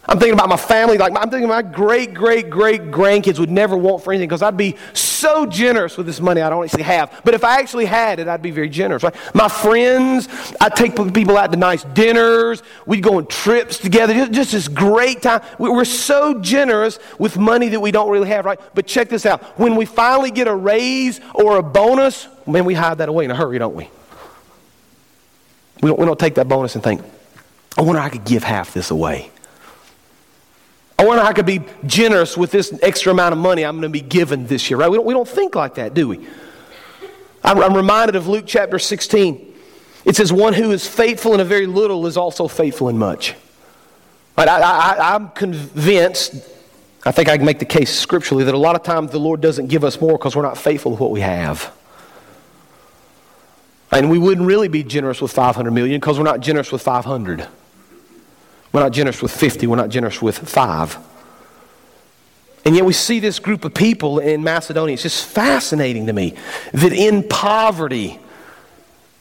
I'm 0.07 0.17
thinking 0.17 0.33
about 0.33 0.49
my 0.49 0.57
family. 0.57 0.97
Like 0.97 1.13
I'm 1.15 1.29
thinking 1.29 1.47
my 1.47 1.61
great, 1.61 2.15
great, 2.15 2.49
great 2.49 2.81
grandkids 2.89 3.37
would 3.37 3.51
never 3.51 3.77
want 3.77 4.03
for 4.03 4.11
anything 4.11 4.29
because 4.29 4.41
I'd 4.41 4.57
be 4.57 4.77
so 5.15 5.45
generous 5.45 5.97
with 5.97 6.05
this 6.05 6.19
money 6.19 6.41
I 6.41 6.49
don't 6.49 6.63
actually 6.63 6.83
have. 6.83 7.21
But 7.23 7.33
if 7.33 7.43
I 7.43 7.59
actually 7.59 7.85
had 7.85 8.19
it, 8.19 8.27
I'd 8.27 8.41
be 8.41 8.51
very 8.51 8.69
generous. 8.69 9.03
Right? 9.03 9.15
My 9.33 9.47
friends, 9.47 10.27
I'd 10.59 10.75
take 10.75 10.95
people 11.13 11.37
out 11.37 11.51
to 11.51 11.57
nice 11.57 11.83
dinners. 11.83 12.63
We'd 12.85 13.01
go 13.01 13.17
on 13.17 13.27
trips 13.27 13.77
together. 13.77 14.13
Just, 14.13 14.31
just 14.31 14.51
this 14.51 14.67
great 14.67 15.21
time. 15.21 15.41
We're 15.57 15.85
so 15.85 16.39
generous 16.39 16.99
with 17.19 17.37
money 17.37 17.69
that 17.69 17.79
we 17.79 17.91
don't 17.91 18.09
really 18.09 18.29
have, 18.29 18.45
right? 18.45 18.59
But 18.73 18.87
check 18.87 19.09
this 19.09 19.25
out. 19.25 19.43
When 19.59 19.75
we 19.75 19.85
finally 19.85 20.31
get 20.31 20.47
a 20.47 20.55
raise 20.55 21.19
or 21.33 21.57
a 21.57 21.63
bonus, 21.63 22.27
man, 22.45 22.65
we 22.65 22.73
hide 22.73 22.99
that 22.99 23.09
away 23.09 23.25
in 23.25 23.31
a 23.31 23.35
hurry, 23.35 23.57
don't 23.59 23.75
we? 23.75 23.89
We 25.81 25.89
don't, 25.89 25.99
we 25.99 26.05
don't 26.05 26.19
take 26.19 26.35
that 26.35 26.47
bonus 26.47 26.75
and 26.75 26.83
think, 26.83 27.01
I 27.77 27.81
wonder 27.81 28.01
I 28.01 28.09
could 28.09 28.25
give 28.25 28.43
half 28.43 28.73
this 28.73 28.91
away. 28.91 29.31
I 30.97 31.05
wonder 31.05 31.23
how 31.23 31.29
I 31.29 31.33
could 31.33 31.45
be 31.45 31.61
generous 31.85 32.37
with 32.37 32.51
this 32.51 32.77
extra 32.81 33.11
amount 33.11 33.33
of 33.33 33.39
money 33.39 33.65
I'm 33.65 33.75
going 33.75 33.83
to 33.83 33.89
be 33.89 34.01
given 34.01 34.47
this 34.47 34.69
year, 34.69 34.77
right? 34.77 34.89
We 34.89 34.97
don't, 34.97 35.05
we 35.05 35.13
don't 35.13 35.27
think 35.27 35.55
like 35.55 35.75
that, 35.75 35.93
do 35.93 36.07
we? 36.07 36.25
I'm, 37.43 37.59
I'm 37.59 37.75
reminded 37.75 38.15
of 38.15 38.27
Luke 38.27 38.45
chapter 38.47 38.79
16. 38.79 39.53
It 40.05 40.15
says, 40.15 40.31
One 40.31 40.53
who 40.53 40.71
is 40.71 40.87
faithful 40.87 41.33
in 41.33 41.39
a 41.39 41.45
very 41.45 41.65
little 41.65 42.07
is 42.07 42.15
also 42.15 42.47
faithful 42.47 42.89
in 42.89 42.97
much. 42.97 43.35
Right? 44.37 44.47
I, 44.47 45.15
I'm 45.15 45.29
convinced, 45.29 46.35
I 47.05 47.11
think 47.11 47.29
I 47.29 47.37
can 47.37 47.45
make 47.45 47.59
the 47.59 47.65
case 47.65 47.93
scripturally, 47.93 48.43
that 48.45 48.53
a 48.53 48.57
lot 48.57 48.75
of 48.75 48.83
times 48.83 49.11
the 49.11 49.19
Lord 49.19 49.41
doesn't 49.41 49.67
give 49.67 49.83
us 49.83 49.99
more 49.99 50.17
because 50.17 50.35
we're 50.35 50.43
not 50.43 50.57
faithful 50.57 50.95
to 50.95 51.01
what 51.01 51.11
we 51.11 51.21
have. 51.21 51.73
And 53.91 54.09
we 54.09 54.17
wouldn't 54.17 54.47
really 54.47 54.67
be 54.67 54.83
generous 54.83 55.21
with 55.21 55.31
500 55.31 55.71
million 55.71 55.99
because 55.99 56.17
we're 56.17 56.25
not 56.25 56.39
generous 56.39 56.71
with 56.71 56.81
500. 56.81 57.47
We're 58.75 58.81
not 58.81 58.91
generous 58.91 59.21
with 59.21 59.31
50, 59.31 59.67
we're 59.67 59.77
not 59.77 59.87
generous 59.87 60.21
with 60.21 60.37
five. 60.37 60.97
And 62.65 62.75
yet 62.75 62.83
we 62.83 62.91
see 62.91 63.21
this 63.21 63.39
group 63.39 63.63
of 63.63 63.73
people 63.73 64.19
in 64.19 64.43
Macedonia. 64.43 64.95
It's 64.95 65.03
just 65.03 65.25
fascinating 65.25 66.07
to 66.07 66.13
me 66.13 66.35
that 66.73 66.91
in 66.91 67.25
poverty, 67.29 68.19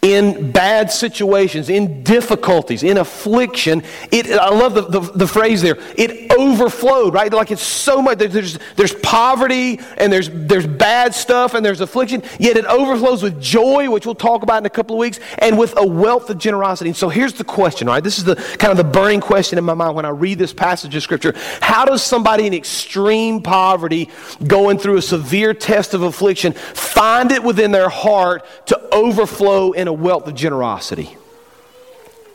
in 0.04 0.52
bad 0.52 0.90
situations, 0.90 1.70
in 1.70 2.02
difficulties, 2.02 2.82
in 2.82 2.98
affliction. 2.98 3.82
It, 4.12 4.30
I 4.30 4.50
love 4.50 4.74
the, 4.74 4.82
the, 4.82 5.00
the, 5.00 5.26
phrase 5.26 5.62
there. 5.62 5.78
It 5.96 6.30
overflowed, 6.30 7.14
right? 7.14 7.32
Like 7.32 7.50
it's 7.50 7.62
so 7.62 8.02
much. 8.02 8.18
There's, 8.18 8.58
there's 8.76 8.92
poverty 8.96 9.80
and 9.96 10.12
there's, 10.12 10.28
there's 10.30 10.66
bad 10.66 11.14
stuff 11.14 11.54
and 11.54 11.64
there's 11.64 11.80
affliction, 11.80 12.22
yet 12.38 12.58
it 12.58 12.66
overflows 12.66 13.22
with 13.22 13.40
joy, 13.40 13.88
which 13.88 14.04
we'll 14.04 14.14
talk 14.14 14.42
about 14.42 14.58
in 14.58 14.66
a 14.66 14.70
couple 14.70 14.96
of 14.96 15.00
weeks, 15.00 15.20
and 15.38 15.58
with 15.58 15.72
a 15.78 15.86
wealth 15.86 16.28
of 16.28 16.36
generosity. 16.36 16.90
And 16.90 16.96
so 16.96 17.08
here's 17.08 17.32
the 17.32 17.44
question, 17.44 17.88
right? 17.88 18.04
This 18.04 18.18
is 18.18 18.24
the 18.24 18.36
kind 18.36 18.72
of 18.72 18.76
the 18.76 18.84
burning 18.84 19.22
question 19.22 19.56
in 19.56 19.64
my 19.64 19.72
mind 19.72 19.96
when 19.96 20.04
I 20.04 20.10
read 20.10 20.38
this 20.38 20.52
passage 20.52 20.94
of 20.94 21.02
Scripture. 21.02 21.32
How 21.62 21.86
does 21.86 22.02
somebody 22.02 22.46
in 22.46 22.52
extreme 22.52 23.40
poverty, 23.40 24.10
going 24.46 24.76
through 24.76 24.98
a 24.98 25.02
severe 25.02 25.54
test 25.54 25.94
of 25.94 26.02
affliction, 26.02 26.52
find 26.52 27.32
it 27.32 27.42
within 27.42 27.72
their 27.72 27.88
heart 27.88 28.44
to 28.66 28.78
overflow 28.92 29.72
in 29.72 29.88
a 29.88 29.93
wealth 29.96 30.26
of 30.26 30.34
generosity. 30.34 31.16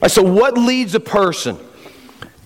Right, 0.02 0.12
so, 0.12 0.24
what 0.24 0.58
leads 0.58 0.96
a 0.96 1.00
person 1.00 1.58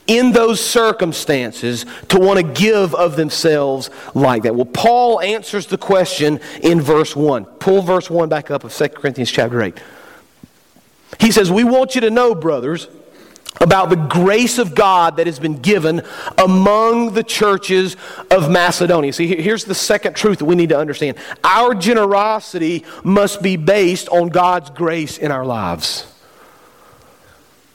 in 0.07 0.31
those 0.31 0.63
circumstances 0.63 1.85
to 2.09 2.19
want 2.19 2.39
to 2.39 2.43
give 2.43 2.93
of 2.95 3.15
themselves 3.15 3.89
like 4.13 4.43
that? 4.43 4.55
Well, 4.55 4.65
Paul 4.65 5.21
answers 5.21 5.67
the 5.67 5.77
question 5.77 6.39
in 6.61 6.81
verse 6.81 7.15
1. 7.15 7.45
Pull 7.45 7.81
verse 7.83 8.09
1 8.09 8.29
back 8.29 8.51
up 8.51 8.63
of 8.63 8.73
2 8.73 8.89
Corinthians 8.89 9.31
chapter 9.31 9.61
8. 9.61 9.77
He 11.19 11.31
says, 11.31 11.51
We 11.51 11.63
want 11.63 11.95
you 11.95 12.01
to 12.01 12.09
know, 12.09 12.35
brothers, 12.35 12.87
about 13.61 13.89
the 13.89 13.95
grace 13.95 14.57
of 14.57 14.75
God 14.75 15.17
that 15.17 15.27
has 15.27 15.39
been 15.39 15.59
given 15.59 16.01
among 16.37 17.13
the 17.13 17.23
churches 17.23 17.95
of 18.29 18.49
Macedonia. 18.49 19.13
See, 19.13 19.27
here's 19.27 19.63
the 19.63 19.75
second 19.75 20.15
truth 20.15 20.39
that 20.39 20.45
we 20.45 20.55
need 20.55 20.69
to 20.69 20.77
understand 20.77 21.17
our 21.43 21.73
generosity 21.73 22.83
must 23.03 23.41
be 23.41 23.55
based 23.55 24.09
on 24.09 24.29
God's 24.29 24.69
grace 24.69 25.17
in 25.17 25.31
our 25.31 25.45
lives. 25.45 26.05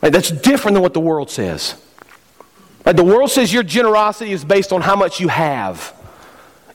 Right, 0.03 0.13
that's 0.13 0.31
different 0.31 0.75
than 0.75 0.83
what 0.83 0.95
the 0.95 1.01
world 1.01 1.31
says. 1.31 1.75
Right, 2.85 2.97
the 2.97 3.05
world 3.05 3.31
says 3.31 3.53
your 3.53 3.63
generosity 3.63 4.33
is 4.33 4.45
based 4.45 4.73
on 4.73 4.81
how 4.81 4.97
much 4.97 5.21
you 5.21 5.29
have. 5.29 5.95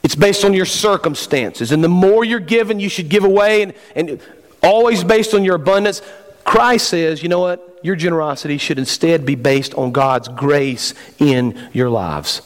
It's 0.02 0.14
based 0.14 0.44
on 0.44 0.52
your 0.52 0.66
circumstances. 0.66 1.72
And 1.72 1.82
the 1.82 1.88
more 1.88 2.24
you're 2.24 2.40
given, 2.40 2.78
you 2.78 2.90
should 2.90 3.08
give 3.08 3.24
away, 3.24 3.62
and, 3.62 3.74
and 3.96 4.20
always 4.62 5.02
based 5.02 5.32
on 5.32 5.44
your 5.44 5.54
abundance. 5.54 6.02
Christ 6.44 6.88
says, 6.88 7.22
you 7.22 7.30
know 7.30 7.40
what? 7.40 7.73
Your 7.84 7.96
generosity 7.96 8.56
should 8.56 8.78
instead 8.78 9.26
be 9.26 9.34
based 9.34 9.74
on 9.74 9.92
God's 9.92 10.28
grace 10.28 10.94
in 11.18 11.68
your 11.74 11.90
lives. 11.90 12.40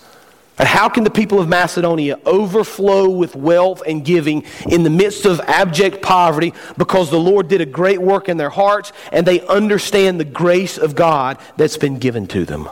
And 0.59 0.66
how 0.66 0.88
can 0.88 1.05
the 1.05 1.11
people 1.11 1.38
of 1.38 1.46
Macedonia 1.46 2.18
overflow 2.27 3.09
with 3.09 3.37
wealth 3.37 3.81
and 3.87 4.05
giving 4.05 4.44
in 4.68 4.83
the 4.83 4.90
midst 4.90 5.27
of 5.27 5.38
abject 5.38 6.03
poverty 6.03 6.55
because 6.77 7.11
the 7.11 7.20
Lord 7.20 7.46
did 7.46 7.61
a 7.61 7.66
great 7.66 8.03
work 8.03 8.29
in 8.29 8.37
their 8.37 8.51
hearts 8.51 8.92
and 9.12 9.24
they 9.24 9.40
understand 9.46 10.18
the 10.18 10.24
grace 10.24 10.77
of 10.77 10.96
God 10.96 11.38
that's 11.57 11.77
been 11.77 12.01
given 12.01 12.27
to 12.27 12.44
them? 12.44 12.68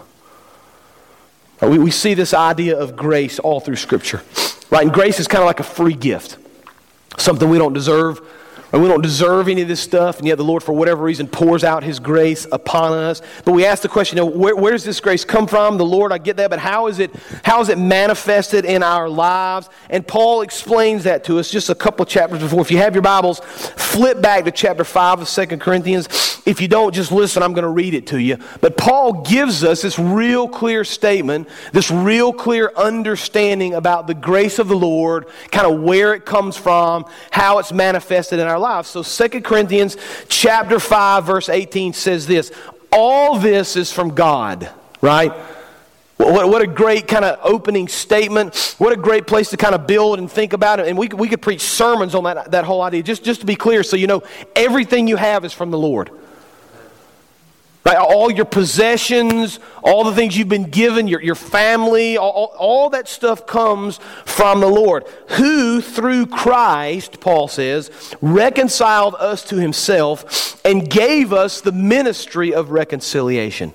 We, 1.63 1.79
we 1.79 1.93
see 1.93 2.15
this 2.15 2.35
idea 2.35 2.77
of 2.77 2.97
grace 2.97 3.39
all 3.39 3.61
through 3.61 3.77
Scripture. 3.77 4.23
Right? 4.71 4.83
And 4.83 4.93
grace 4.93 5.21
is 5.21 5.29
kind 5.29 5.43
of 5.43 5.47
like 5.47 5.61
a 5.61 5.63
free 5.63 5.95
gift, 5.95 6.37
something 7.17 7.49
we 7.49 7.59
don't 7.59 7.75
deserve 7.75 8.21
and 8.73 8.83
we 8.83 8.89
don't 8.89 9.03
deserve 9.03 9.49
any 9.49 9.63
of 9.63 9.69
this 9.69 9.81
stuff, 9.81 10.19
and 10.19 10.27
yet 10.27 10.37
the 10.37 10.45
Lord, 10.45 10.63
for 10.63 10.73
whatever 10.73 11.05
reason, 11.05 11.29
pours 11.29 11.65
out 11.65 11.85
His 11.85 11.99
grace 11.99 12.47
upon 12.51 12.93
us. 12.93 13.23
But 13.45 13.53
we 13.53 13.65
ask 13.65 13.83
the 13.83 13.89
question, 13.89 14.19
you 14.19 14.25
know, 14.25 14.31
where, 14.31 14.57
where, 14.57 14.73
does 14.73 14.85
this 14.85 15.01
grace 15.01 15.25
come 15.25 15.47
from? 15.47 15.79
The 15.79 15.85
Lord, 15.85 16.13
I 16.13 16.19
get 16.19 16.37
that, 16.39 16.51
but 16.51 16.59
how 16.59 16.89
is 16.89 16.99
it, 16.99 17.15
how 17.45 17.61
is 17.61 17.69
it 17.69 17.79
manifested 17.79 18.65
in 18.65 18.83
our 18.83 19.09
lives? 19.09 19.69
And 19.89 20.07
Paul 20.07 20.43
explains 20.43 21.05
that 21.05 21.25
to 21.25 21.39
us 21.39 21.51
just 21.51 21.71
a 21.71 21.75
couple 21.75 22.05
chapters 22.07 22.41
before. 22.41 22.61
If 22.61 22.71
you 22.71 22.79
have 22.79 22.95
your 22.95 23.03
Bibles, 23.03 23.41
flip 23.41 24.21
back 24.21 24.45
to 24.45 24.51
chapter 24.51 24.85
5 24.85 25.21
of 25.21 25.29
Second 25.29 25.61
Corinthians. 25.61 26.36
If 26.47 26.61
you 26.61 26.69
don't 26.69 26.95
just 26.95 27.11
listen, 27.11 27.43
I'm 27.43 27.53
going 27.53 27.65
to 27.65 27.69
read 27.69 27.93
it 27.93 28.07
to 28.09 28.21
you. 28.21 28.39
But 28.61 28.77
Paul 28.77 29.23
gives 29.23 29.65
us 29.65 29.83
this 29.83 29.99
real 29.99 30.49
clear 30.49 30.85
statement, 30.85 31.49
this 31.73 31.91
real 31.91 32.33
clear 32.33 32.73
understanding 32.77 33.75
about 33.75 34.07
the 34.07 34.15
grace 34.15 34.61
of 34.61 34.69
the 34.69 34.77
Lord, 34.77 35.27
kind 35.51 35.67
of 35.67 35.83
where 35.83 36.15
it 36.15 36.25
comes 36.25 36.57
from, 36.57 37.05
how 37.33 37.59
it's 37.59 37.73
manifested 37.73 38.39
in 38.39 38.47
our 38.47 38.61
lives. 38.61 38.89
So 38.89 39.03
2 39.03 39.41
Corinthians 39.41 39.97
chapter 40.29 40.79
5 40.79 41.25
verse 41.25 41.49
18 41.49 41.93
says 41.93 42.29
this, 42.29 42.53
all 42.93 43.41
this 43.41 43.75
is 43.75 43.93
from 43.93 44.15
God, 44.15 44.71
right? 45.01 45.33
What, 46.17 46.49
what 46.49 46.63
a 46.63 46.67
great 46.69 47.09
kind 47.09 47.25
of 47.25 47.41
opening 47.43 47.89
statement. 47.89 48.77
What 48.79 48.93
a 48.93 48.97
great 48.97 49.27
place 49.27 49.51
to 49.51 49.57
kind 49.57 49.75
of 49.75 49.89
build 49.89 50.21
and 50.21 50.31
think 50.31 50.53
about 50.53 50.79
it. 50.79 50.87
And 50.87 50.97
we, 50.97 51.09
we 51.09 51.29
could 51.29 51.43
preach 51.43 51.63
sermons 51.63 52.15
on 52.15 52.23
that, 52.25 52.53
that 52.53 52.65
whole 52.65 52.83
idea. 52.83 53.03
Just, 53.03 53.25
just 53.25 53.41
to 53.41 53.47
be 53.47 53.57
clear, 53.57 53.83
so 53.83 53.97
you 53.97 54.07
know, 54.07 54.23
everything 54.55 55.09
you 55.09 55.17
have 55.17 55.45
is 55.45 55.53
from 55.53 55.73
the 55.73 55.79
Lord. 55.79 56.11
Right? 57.87 57.99
All 57.99 58.33
your 58.33 58.46
possessions, 58.46 59.61
all 59.81 60.03
the 60.03 60.12
things 60.12 60.37
you've 60.37 60.49
been 60.49 60.70
given, 60.70 61.07
your, 61.07 61.22
your 61.22 61.37
family, 61.37 62.16
all, 62.16 62.53
all 62.59 62.90
that 62.90 63.07
stuff 63.07 63.46
comes 63.46 63.99
from 64.25 64.59
the 64.59 64.66
Lord. 64.66 65.05
Who, 65.37 65.81
through 65.81 66.27
Christ, 66.27 67.20
Paul 67.20 67.46
says, 67.46 68.16
reconciled 68.20 69.14
us 69.14 69.44
to 69.44 69.61
himself 69.61 70.61
and 70.64 70.90
gave 70.90 71.33
us 71.33 71.61
the 71.61 71.70
ministry 71.70 72.53
of 72.53 72.72
reconciliation. 72.72 73.72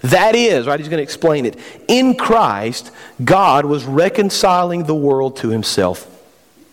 That 0.00 0.34
is, 0.34 0.66
right, 0.66 0.80
he's 0.80 0.88
going 0.88 0.96
to 0.96 1.02
explain 1.02 1.44
it. 1.44 1.58
In 1.88 2.16
Christ, 2.16 2.90
God 3.22 3.66
was 3.66 3.84
reconciling 3.84 4.84
the 4.84 4.94
world 4.94 5.36
to 5.36 5.50
himself 5.50 6.11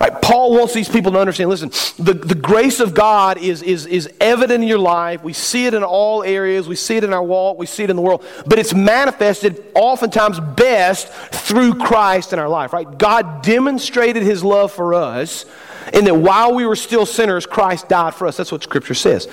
Right? 0.00 0.22
Paul 0.22 0.52
wants 0.52 0.72
these 0.72 0.88
people 0.88 1.12
to 1.12 1.18
understand 1.18 1.50
listen, 1.50 1.68
the, 2.02 2.14
the 2.14 2.34
grace 2.34 2.80
of 2.80 2.94
God 2.94 3.36
is, 3.36 3.62
is, 3.62 3.84
is 3.84 4.08
evident 4.18 4.62
in 4.62 4.68
your 4.68 4.78
life. 4.78 5.22
We 5.22 5.34
see 5.34 5.66
it 5.66 5.74
in 5.74 5.84
all 5.84 6.22
areas. 6.22 6.66
We 6.66 6.76
see 6.76 6.96
it 6.96 7.04
in 7.04 7.12
our 7.12 7.22
walk. 7.22 7.58
We 7.58 7.66
see 7.66 7.84
it 7.84 7.90
in 7.90 7.96
the 7.96 8.02
world. 8.02 8.24
But 8.46 8.58
it's 8.58 8.72
manifested 8.72 9.62
oftentimes 9.74 10.40
best 10.40 11.08
through 11.08 11.74
Christ 11.74 12.32
in 12.32 12.38
our 12.38 12.48
life. 12.48 12.72
Right? 12.72 12.96
God 12.96 13.42
demonstrated 13.42 14.22
his 14.22 14.42
love 14.42 14.72
for 14.72 14.94
us 14.94 15.44
in 15.92 16.06
that 16.06 16.14
while 16.14 16.54
we 16.54 16.64
were 16.64 16.76
still 16.76 17.04
sinners, 17.04 17.44
Christ 17.44 17.88
died 17.88 18.14
for 18.14 18.26
us. 18.26 18.38
That's 18.38 18.52
what 18.52 18.62
Scripture 18.62 18.94
says. 18.94 19.28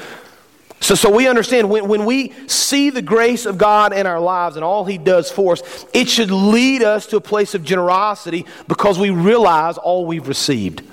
So, 0.80 0.96
so 0.96 1.12
we 1.14 1.28
understand 1.28 1.70
when, 1.70 1.88
when 1.88 2.06
we 2.06 2.32
see 2.48 2.90
the 2.90 3.02
grace 3.02 3.46
of 3.46 3.58
God 3.58 3.94
in 3.94 4.06
our 4.06 4.20
lives 4.20 4.56
and 4.56 4.64
all 4.64 4.86
He 4.86 4.98
does 4.98 5.32
for 5.32 5.54
us, 5.54 5.86
it 5.94 6.08
should 6.08 6.32
lead 6.32 6.84
us 6.84 7.08
to 7.08 7.18
a 7.18 7.22
place 7.22 7.56
of 7.56 7.64
generosity 7.64 8.46
because 8.68 9.00
we 9.00 9.10
realize 9.10 9.78
all 9.78 10.06
we've 10.06 10.28
received. 10.28 10.84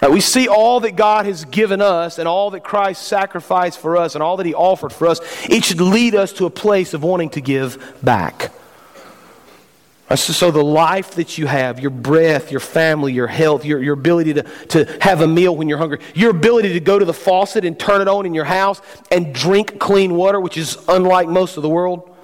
Right, 0.00 0.10
we 0.10 0.20
see 0.20 0.46
all 0.46 0.80
that 0.80 0.92
God 0.92 1.26
has 1.26 1.44
given 1.44 1.82
us 1.82 2.18
and 2.18 2.28
all 2.28 2.50
that 2.50 2.62
Christ 2.62 3.02
sacrificed 3.02 3.80
for 3.80 3.96
us 3.96 4.14
and 4.14 4.22
all 4.22 4.36
that 4.36 4.46
He 4.46 4.54
offered 4.54 4.92
for 4.92 5.08
us. 5.08 5.20
It 5.48 5.64
should 5.64 5.80
lead 5.80 6.14
us 6.14 6.32
to 6.34 6.46
a 6.46 6.50
place 6.50 6.94
of 6.94 7.02
wanting 7.02 7.30
to 7.30 7.40
give 7.40 7.96
back. 8.02 8.52
Uh, 10.10 10.16
so, 10.16 10.50
the 10.50 10.64
life 10.64 11.12
that 11.12 11.36
you 11.36 11.46
have, 11.46 11.80
your 11.80 11.90
breath, 11.90 12.50
your 12.50 12.60
family, 12.60 13.12
your 13.12 13.26
health, 13.26 13.64
your, 13.64 13.82
your 13.82 13.92
ability 13.92 14.34
to, 14.34 14.42
to 14.68 14.98
have 15.02 15.20
a 15.20 15.26
meal 15.26 15.54
when 15.54 15.68
you're 15.68 15.76
hungry, 15.76 15.98
your 16.14 16.30
ability 16.30 16.72
to 16.72 16.80
go 16.80 16.98
to 16.98 17.04
the 17.04 17.12
faucet 17.12 17.64
and 17.64 17.78
turn 17.78 18.00
it 18.00 18.08
on 18.08 18.24
in 18.24 18.32
your 18.32 18.46
house 18.46 18.80
and 19.10 19.34
drink 19.34 19.78
clean 19.78 20.14
water, 20.14 20.40
which 20.40 20.56
is 20.56 20.78
unlike 20.88 21.28
most 21.28 21.58
of 21.58 21.62
the 21.62 21.68
world, 21.68 22.14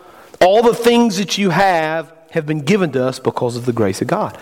all 0.41 0.63
the 0.63 0.75
things 0.75 1.19
that 1.19 1.37
you 1.37 1.51
have 1.51 2.11
have 2.31 2.47
been 2.47 2.61
given 2.61 2.91
to 2.93 3.05
us 3.05 3.19
because 3.19 3.55
of 3.55 3.67
the 3.67 3.73
grace 3.73 4.01
of 4.01 4.09
God. 4.09 4.39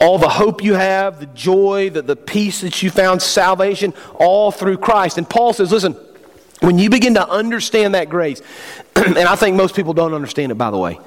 All 0.00 0.18
the 0.18 0.28
hope 0.28 0.62
you 0.62 0.74
have, 0.74 1.20
the 1.20 1.26
joy, 1.26 1.90
the, 1.90 2.02
the 2.02 2.16
peace 2.16 2.60
that 2.60 2.82
you 2.82 2.90
found, 2.90 3.20
salvation, 3.20 3.94
all 4.14 4.52
through 4.52 4.78
Christ. 4.78 5.18
And 5.18 5.28
Paul 5.28 5.52
says, 5.52 5.72
listen, 5.72 5.96
when 6.60 6.78
you 6.78 6.88
begin 6.88 7.14
to 7.14 7.28
understand 7.28 7.94
that 7.94 8.08
grace, 8.08 8.42
and 8.96 9.18
I 9.18 9.34
think 9.34 9.56
most 9.56 9.74
people 9.74 9.92
don't 9.92 10.14
understand 10.14 10.52
it, 10.52 10.56
by 10.56 10.70
the 10.70 10.78
way. 10.78 10.98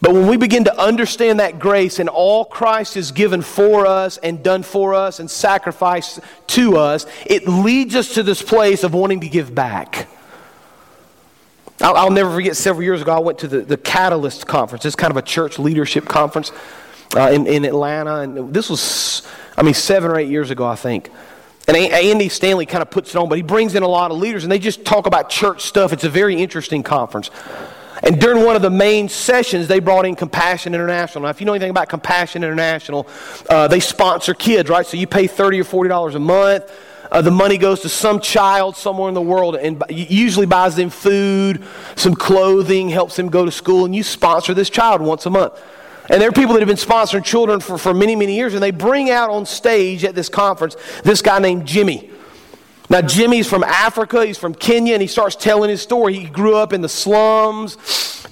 But 0.00 0.14
when 0.14 0.26
we 0.28 0.38
begin 0.38 0.64
to 0.64 0.80
understand 0.80 1.40
that 1.40 1.58
grace 1.58 1.98
and 1.98 2.08
all 2.08 2.46
Christ 2.46 2.94
has 2.94 3.12
given 3.12 3.42
for 3.42 3.86
us 3.86 4.16
and 4.16 4.42
done 4.42 4.62
for 4.62 4.94
us 4.94 5.20
and 5.20 5.30
sacrificed 5.30 6.20
to 6.48 6.78
us, 6.78 7.04
it 7.26 7.46
leads 7.46 7.94
us 7.94 8.14
to 8.14 8.22
this 8.22 8.40
place 8.40 8.82
of 8.82 8.94
wanting 8.94 9.20
to 9.20 9.28
give 9.28 9.54
back. 9.54 10.08
I'll, 11.80 11.96
I'll 11.96 12.10
never 12.10 12.32
forget 12.32 12.56
several 12.56 12.82
years 12.82 13.02
ago, 13.02 13.14
I 13.14 13.18
went 13.18 13.38
to 13.40 13.48
the, 13.48 13.60
the 13.60 13.76
Catalyst 13.76 14.46
Conference. 14.46 14.86
It's 14.86 14.96
kind 14.96 15.10
of 15.10 15.18
a 15.18 15.22
church 15.22 15.58
leadership 15.58 16.06
conference 16.06 16.50
uh, 17.14 17.30
in, 17.32 17.46
in 17.46 17.64
Atlanta. 17.66 18.20
And 18.20 18.54
this 18.54 18.70
was, 18.70 19.22
I 19.56 19.62
mean, 19.62 19.74
seven 19.74 20.10
or 20.10 20.18
eight 20.18 20.28
years 20.28 20.50
ago, 20.50 20.66
I 20.66 20.76
think. 20.76 21.10
And 21.68 21.76
Andy 21.76 22.28
Stanley 22.28 22.66
kind 22.66 22.82
of 22.82 22.90
puts 22.90 23.14
it 23.14 23.18
on, 23.18 23.28
but 23.28 23.36
he 23.36 23.42
brings 23.42 23.74
in 23.74 23.82
a 23.82 23.88
lot 23.88 24.10
of 24.10 24.16
leaders 24.18 24.44
and 24.44 24.50
they 24.50 24.58
just 24.58 24.84
talk 24.84 25.06
about 25.06 25.30
church 25.30 25.62
stuff. 25.62 25.92
It's 25.92 26.04
a 26.04 26.10
very 26.10 26.40
interesting 26.40 26.82
conference. 26.82 27.30
And 28.02 28.20
during 28.20 28.44
one 28.44 28.56
of 28.56 28.62
the 28.62 28.70
main 28.70 29.08
sessions, 29.08 29.68
they 29.68 29.78
brought 29.78 30.06
in 30.06 30.16
Compassion 30.16 30.74
International. 30.74 31.24
Now, 31.24 31.30
if 31.30 31.40
you 31.40 31.46
know 31.46 31.52
anything 31.52 31.70
about 31.70 31.88
Compassion 31.88 32.42
International, 32.42 33.06
uh, 33.48 33.68
they 33.68 33.80
sponsor 33.80 34.32
kids, 34.34 34.70
right? 34.70 34.86
So 34.86 34.96
you 34.96 35.06
pay 35.06 35.26
30 35.26 35.60
or 35.60 35.64
$40 35.64 36.14
a 36.14 36.18
month. 36.18 36.72
Uh, 37.10 37.20
the 37.20 37.30
money 37.30 37.58
goes 37.58 37.80
to 37.80 37.88
some 37.88 38.20
child 38.20 38.76
somewhere 38.76 39.08
in 39.08 39.14
the 39.14 39.20
world 39.20 39.56
and 39.56 39.82
usually 39.90 40.46
buys 40.46 40.76
them 40.76 40.90
food, 40.90 41.64
some 41.96 42.14
clothing, 42.14 42.88
helps 42.88 43.16
them 43.16 43.28
go 43.28 43.44
to 43.44 43.50
school, 43.50 43.84
and 43.84 43.94
you 43.94 44.02
sponsor 44.02 44.54
this 44.54 44.70
child 44.70 45.00
once 45.00 45.26
a 45.26 45.30
month. 45.30 45.60
And 46.08 46.20
there 46.20 46.28
are 46.28 46.32
people 46.32 46.54
that 46.54 46.60
have 46.60 46.68
been 46.68 46.76
sponsoring 46.76 47.24
children 47.24 47.60
for, 47.60 47.78
for 47.78 47.92
many, 47.92 48.16
many 48.16 48.36
years, 48.36 48.54
and 48.54 48.62
they 48.62 48.70
bring 48.70 49.10
out 49.10 49.30
on 49.30 49.44
stage 49.44 50.04
at 50.04 50.14
this 50.14 50.28
conference 50.28 50.76
this 51.02 51.20
guy 51.20 51.38
named 51.38 51.66
Jimmy. 51.66 52.10
Now, 52.90 53.02
Jimmy's 53.02 53.48
from 53.48 53.62
Africa, 53.62 54.26
he's 54.26 54.36
from 54.36 54.52
Kenya, 54.52 54.94
and 54.94 55.00
he 55.00 55.06
starts 55.06 55.36
telling 55.36 55.70
his 55.70 55.80
story. 55.80 56.12
He 56.14 56.26
grew 56.26 56.56
up 56.56 56.72
in 56.72 56.80
the 56.80 56.88
slums, 56.88 57.78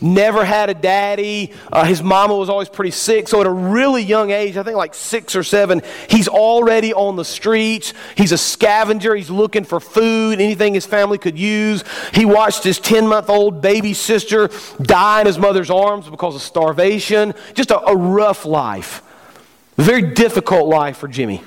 never 0.03 0.45
had 0.45 0.69
a 0.69 0.75
daddy. 0.75 1.53
Uh, 1.73 1.85
his 1.85 2.03
mama 2.03 2.35
was 2.35 2.49
always 2.49 2.69
pretty 2.69 2.91
sick. 2.91 3.29
So, 3.29 3.41
at 3.41 3.47
a 3.47 3.53
really 3.53 4.03
young 4.03 4.33
age, 4.33 4.57
I 4.57 4.65
think 4.65 4.77
like 4.77 4.95
six 4.95 5.37
or 5.37 5.45
seven, 5.45 5.81
he's 6.11 6.27
already 6.27 6.93
on 6.93 7.15
the 7.15 7.25
streets. 7.25 7.95
He's 8.17 8.33
a 8.33 8.39
scavenger. 8.39 9.15
He's 9.15 9.31
looking 9.31 9.63
for 9.63 9.79
food, 9.79 10.41
anything 10.41 10.75
his 10.75 10.87
family 10.87 11.19
could 11.19 11.39
use. 11.39 11.85
He 12.13 12.25
watched 12.25 12.65
his 12.65 12.81
10 12.81 13.07
month 13.07 13.31
old 13.31 13.63
baby 13.63 13.95
sister 13.95 14.51
die 14.83 15.21
in 15.21 15.29
his 15.29 15.39
mother's 15.39 15.71
arms 15.71 16.11
because 16.11 16.35
of 16.35 16.43
starvation. 16.43 17.33
Just 17.55 17.71
a, 17.71 17.81
a 17.87 17.97
rough 17.97 18.45
life. 18.45 19.03
A 19.79 19.83
very 19.83 20.03
difficult 20.03 20.67
life 20.67 20.97
for 20.97 21.07
Jimmy. 21.07 21.45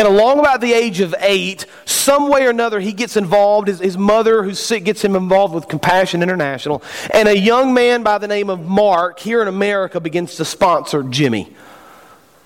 And 0.00 0.08
along 0.08 0.38
about 0.38 0.62
the 0.62 0.72
age 0.72 1.00
of 1.00 1.14
eight, 1.18 1.66
some 1.84 2.30
way 2.30 2.46
or 2.46 2.48
another, 2.48 2.80
he 2.80 2.94
gets 2.94 3.18
involved. 3.18 3.68
His, 3.68 3.80
his 3.80 3.98
mother, 3.98 4.42
who's 4.42 4.58
sick, 4.58 4.84
gets 4.84 5.04
him 5.04 5.14
involved 5.14 5.54
with 5.54 5.68
Compassion 5.68 6.22
International. 6.22 6.82
And 7.12 7.28
a 7.28 7.36
young 7.36 7.74
man 7.74 8.02
by 8.02 8.16
the 8.16 8.26
name 8.26 8.48
of 8.48 8.64
Mark 8.66 9.18
here 9.18 9.42
in 9.42 9.48
America 9.48 10.00
begins 10.00 10.36
to 10.36 10.44
sponsor 10.46 11.02
Jimmy. 11.02 11.54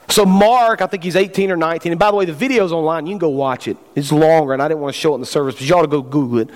So, 0.08 0.26
Mark, 0.26 0.82
I 0.82 0.88
think 0.88 1.04
he's 1.04 1.14
18 1.14 1.52
or 1.52 1.56
19. 1.56 1.92
And 1.92 1.98
by 1.98 2.10
the 2.10 2.16
way, 2.16 2.24
the 2.24 2.32
video's 2.32 2.72
online. 2.72 3.06
You 3.06 3.12
can 3.12 3.18
go 3.18 3.28
watch 3.28 3.68
it. 3.68 3.76
It's 3.94 4.10
longer, 4.10 4.52
and 4.52 4.60
I 4.60 4.66
didn't 4.66 4.80
want 4.80 4.92
to 4.92 5.00
show 5.00 5.12
it 5.12 5.14
in 5.14 5.20
the 5.20 5.26
service, 5.26 5.54
but 5.54 5.62
you 5.62 5.76
ought 5.76 5.82
to 5.82 5.86
go 5.86 6.02
Google 6.02 6.40
it. 6.40 6.50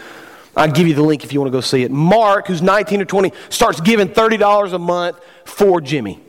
I'll 0.56 0.68
give 0.68 0.88
you 0.88 0.94
the 0.94 1.02
link 1.02 1.22
if 1.22 1.32
you 1.32 1.38
want 1.38 1.52
to 1.52 1.56
go 1.56 1.60
see 1.60 1.84
it. 1.84 1.92
Mark, 1.92 2.48
who's 2.48 2.60
19 2.60 3.02
or 3.02 3.04
20, 3.04 3.32
starts 3.50 3.80
giving 3.80 4.08
$30 4.08 4.72
a 4.72 4.78
month 4.80 5.20
for 5.44 5.80
Jimmy. 5.80 6.20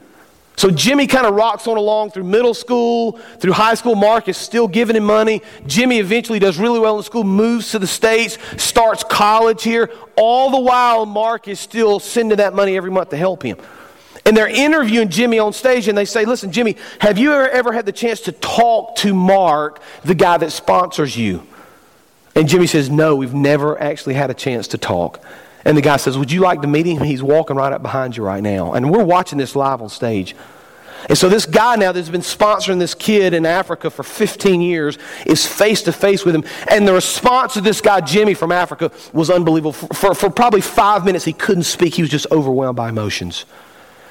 So 0.60 0.70
Jimmy 0.70 1.08
kind 1.08 1.26
of 1.26 1.36
rocks 1.36 1.68
on 1.68 1.78
along 1.78 2.12
through 2.12 2.26
middle 2.26 2.54
school, 2.54 3.14
through 3.40 3.54
high 3.54 3.76
school. 3.76 3.96
Mark 3.96 4.28
is 4.28 4.36
still 4.36 4.68
giving 4.68 4.98
him 4.98 5.06
money. 5.06 5.42
Jimmy 5.66 6.00
eventually 6.00 6.38
does 6.38 6.60
really 6.60 6.82
well 6.82 6.98
in 6.98 7.04
school, 7.04 7.24
moves 7.24 7.72
to 7.72 7.80
the 7.80 7.88
States, 7.88 8.38
starts 8.58 9.02
college 9.06 9.64
here. 9.64 9.90
All 10.18 10.52
the 10.52 10.60
while, 10.60 11.06
Mark 11.06 11.48
is 11.48 11.62
still 11.62 12.02
sending 12.02 12.40
that 12.40 12.54
money 12.54 12.76
every 12.76 12.92
month 12.92 13.12
to 13.12 13.16
help 13.16 13.42
him. 13.42 13.56
And 14.26 14.36
they're 14.36 14.50
interviewing 14.50 15.08
Jimmy 15.08 15.40
on 15.40 15.54
stage, 15.54 15.88
and 15.88 15.98
they 15.98 16.04
say, 16.04 16.26
Listen, 16.26 16.52
Jimmy, 16.52 16.76
have 17.00 17.18
you 17.18 17.32
ever, 17.32 17.48
ever 17.48 17.72
had 17.72 17.86
the 17.86 17.94
chance 17.94 18.20
to 18.24 18.34
talk 18.34 18.98
to 18.98 19.14
Mark, 19.14 19.82
the 20.04 20.14
guy 20.14 20.36
that 20.36 20.52
sponsors 20.52 21.16
you? 21.16 21.48
And 22.36 22.50
Jimmy 22.50 22.68
says, 22.68 22.90
No, 22.90 23.16
we've 23.16 23.34
never 23.34 23.82
actually 23.82 24.16
had 24.16 24.30
a 24.30 24.34
chance 24.34 24.68
to 24.68 24.78
talk. 24.78 25.24
And 25.66 25.78
the 25.78 25.82
guy 25.82 25.98
says, 25.98 26.18
Would 26.18 26.32
you 26.32 26.42
like 26.42 26.62
to 26.62 26.68
meet 26.68 26.86
him? 26.86 27.04
He's 27.04 27.24
walking 27.24 27.56
right 27.56 27.74
up 27.74 27.82
behind 27.82 28.16
you 28.16 28.24
right 28.24 28.42
now. 28.42 28.74
And 28.74 28.92
we're 28.92 29.04
watching 29.04 29.38
this 29.38 29.56
live 29.56 29.82
on 29.82 29.90
stage. 29.90 30.36
And 31.08 31.18
so 31.18 31.30
this 31.30 31.46
guy 31.46 31.76
now 31.78 31.92
that's 31.92 32.10
been 32.10 32.22
sponsoring 32.22 32.80
this 32.80 32.94
kid 32.94 33.34
in 33.34 33.46
Africa 33.46 33.90
for 33.90 34.04
15 34.04 34.62
years 34.62 34.98
is 35.26 35.46
face 35.46 35.82
to 35.84 35.94
face 35.94 36.26
with 36.26 36.36
him. 36.36 36.44
And 36.70 36.88
the 36.88 36.94
response 36.94 37.56
of 37.56 37.64
this 37.64 37.80
guy, 37.80 38.02
Jimmy 38.02 38.34
from 38.34 38.52
Africa, 38.52 38.92
was 39.14 39.30
unbelievable. 39.30 39.72
For, 39.72 39.88
for, 39.94 40.16
for, 40.16 40.30
probably 40.30 40.62
five 40.62 41.06
minutes, 41.06 41.24
he 41.24 41.34
couldn't 41.34 41.64
speak. 41.64 41.96
He 41.96 42.02
was 42.02 42.12
just 42.12 42.28
overwhelmed 42.32 42.76
by 42.76 42.90
emotions. 42.90 43.46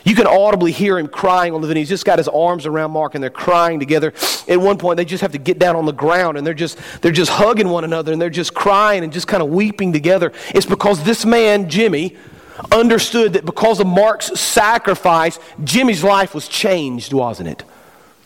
You 0.08 0.14
can 0.14 0.26
audibly 0.26 0.72
hear 0.72 0.98
him 0.98 1.06
crying 1.06 1.52
on 1.52 1.60
the 1.60 1.66
video. 1.68 1.82
He's 1.82 1.90
just 1.90 2.06
got 2.06 2.16
his 2.16 2.28
arms 2.28 2.64
around 2.64 2.92
Mark 2.92 3.14
and 3.14 3.22
they're 3.22 3.28
crying 3.28 3.78
together. 3.78 4.14
At 4.48 4.58
one 4.58 4.78
point, 4.78 4.96
they 4.96 5.04
just 5.04 5.20
have 5.20 5.32
to 5.32 5.38
get 5.38 5.58
down 5.58 5.76
on 5.76 5.84
the 5.84 5.92
ground 5.92 6.38
and 6.38 6.46
they're 6.46 6.54
just, 6.54 6.78
they're 7.02 7.12
just 7.12 7.30
hugging 7.30 7.68
one 7.68 7.84
another 7.84 8.14
and 8.14 8.22
they're 8.22 8.30
just 8.30 8.54
crying 8.54 9.04
and 9.04 9.12
just 9.12 9.28
kind 9.28 9.42
of 9.42 9.50
weeping 9.50 9.92
together. 9.92 10.32
It's 10.54 10.64
because 10.64 11.04
this 11.04 11.26
man, 11.26 11.68
Jimmy, 11.68 12.16
understood 12.72 13.34
that 13.34 13.44
because 13.44 13.80
of 13.80 13.86
Mark's 13.86 14.28
sacrifice, 14.40 15.38
Jimmy's 15.62 16.02
life 16.02 16.34
was 16.34 16.48
changed, 16.48 17.12
wasn't 17.12 17.50
it? 17.50 17.64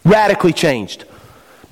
Radically 0.05 0.53
changed. 0.53 1.05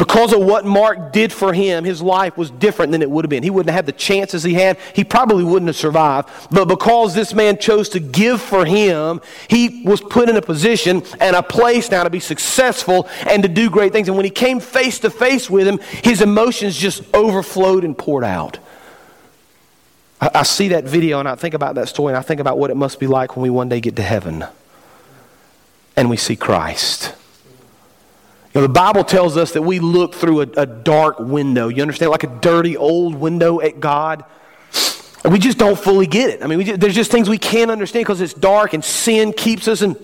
Because 0.01 0.33
of 0.33 0.41
what 0.41 0.65
Mark 0.65 1.13
did 1.13 1.31
for 1.31 1.53
him, 1.53 1.85
his 1.85 2.01
life 2.01 2.35
was 2.39 2.51
different 2.51 2.91
than 2.91 3.03
it 3.03 3.11
would 3.11 3.23
have 3.23 3.29
been. 3.29 3.43
He 3.43 3.51
wouldn't 3.51 3.69
have 3.69 3.85
had 3.85 3.85
the 3.85 3.93
chances 3.93 4.43
he 4.43 4.55
had. 4.55 4.79
He 4.95 5.05
probably 5.05 5.45
wouldn't 5.45 5.67
have 5.67 5.77
survived. 5.77 6.31
But 6.51 6.69
because 6.69 7.15
this 7.15 7.35
man 7.35 7.59
chose 7.59 7.91
to 7.91 8.01
give 8.01 8.41
for 8.41 8.65
him, 8.65 9.21
he 9.47 9.83
was 9.85 10.01
put 10.01 10.31
in 10.31 10.39
a 10.39 10.41
position 10.41 11.03
and 11.21 11.37
a 11.37 11.43
place 11.43 11.91
now 11.91 12.03
to 12.05 12.09
be 12.09 12.19
successful 12.19 13.11
and 13.29 13.43
to 13.43 13.49
do 13.51 13.69
great 13.69 13.93
things. 13.93 14.09
And 14.09 14.17
when 14.17 14.25
he 14.25 14.31
came 14.31 14.59
face 14.59 15.01
to 15.01 15.11
face 15.11 15.51
with 15.51 15.69
him, 15.69 15.79
his 16.03 16.23
emotions 16.23 16.79
just 16.79 17.03
overflowed 17.15 17.85
and 17.85 17.97
poured 17.97 18.25
out. 18.25 18.59
I, 20.19 20.31
I 20.37 20.43
see 20.45 20.69
that 20.69 20.85
video 20.85 21.21
and 21.21 21.29
I 21.29 21.35
think 21.35 21.53
about 21.53 21.75
that 21.75 21.91
story 21.91 22.15
and 22.15 22.19
I 22.19 22.23
think 22.23 22.41
about 22.41 22.57
what 22.57 22.71
it 22.71 22.77
must 22.77 23.01
be 23.01 23.07
like 23.07 23.37
when 23.37 23.43
we 23.43 23.51
one 23.51 23.69
day 23.69 23.83
get 23.83 23.97
to 23.97 24.03
heaven 24.03 24.47
and 25.95 26.09
we 26.09 26.17
see 26.17 26.37
Christ. 26.37 27.20
You 28.55 28.61
know, 28.61 28.67
the 28.67 28.73
Bible 28.73 29.05
tells 29.05 29.37
us 29.37 29.53
that 29.53 29.63
we 29.63 29.79
look 29.79 30.15
through 30.15 30.41
a, 30.41 30.47
a, 30.57 30.67
dark 30.67 31.21
window. 31.21 31.69
You 31.69 31.83
understand? 31.83 32.11
Like 32.11 32.25
a 32.25 32.39
dirty 32.41 32.77
old 32.77 33.15
window 33.15 33.61
at 33.61 33.79
God. 33.79 34.25
And 35.23 35.33
we 35.33 35.39
just 35.39 35.57
don't 35.57 35.79
fully 35.79 36.09
get 36.09 36.31
it. 36.31 36.43
I 36.43 36.49
mean, 36.49 36.61
just, 36.65 36.81
there's 36.81 36.95
just 36.95 37.13
things 37.13 37.29
we 37.29 37.39
can't 37.39 37.71
understand 37.71 38.05
because 38.07 38.21
it's 38.21 38.35
dark 38.35 38.73
and 38.73 38.85
sin 38.85 39.33
keeps 39.33 39.69
us 39.69 39.83
and 39.83 39.97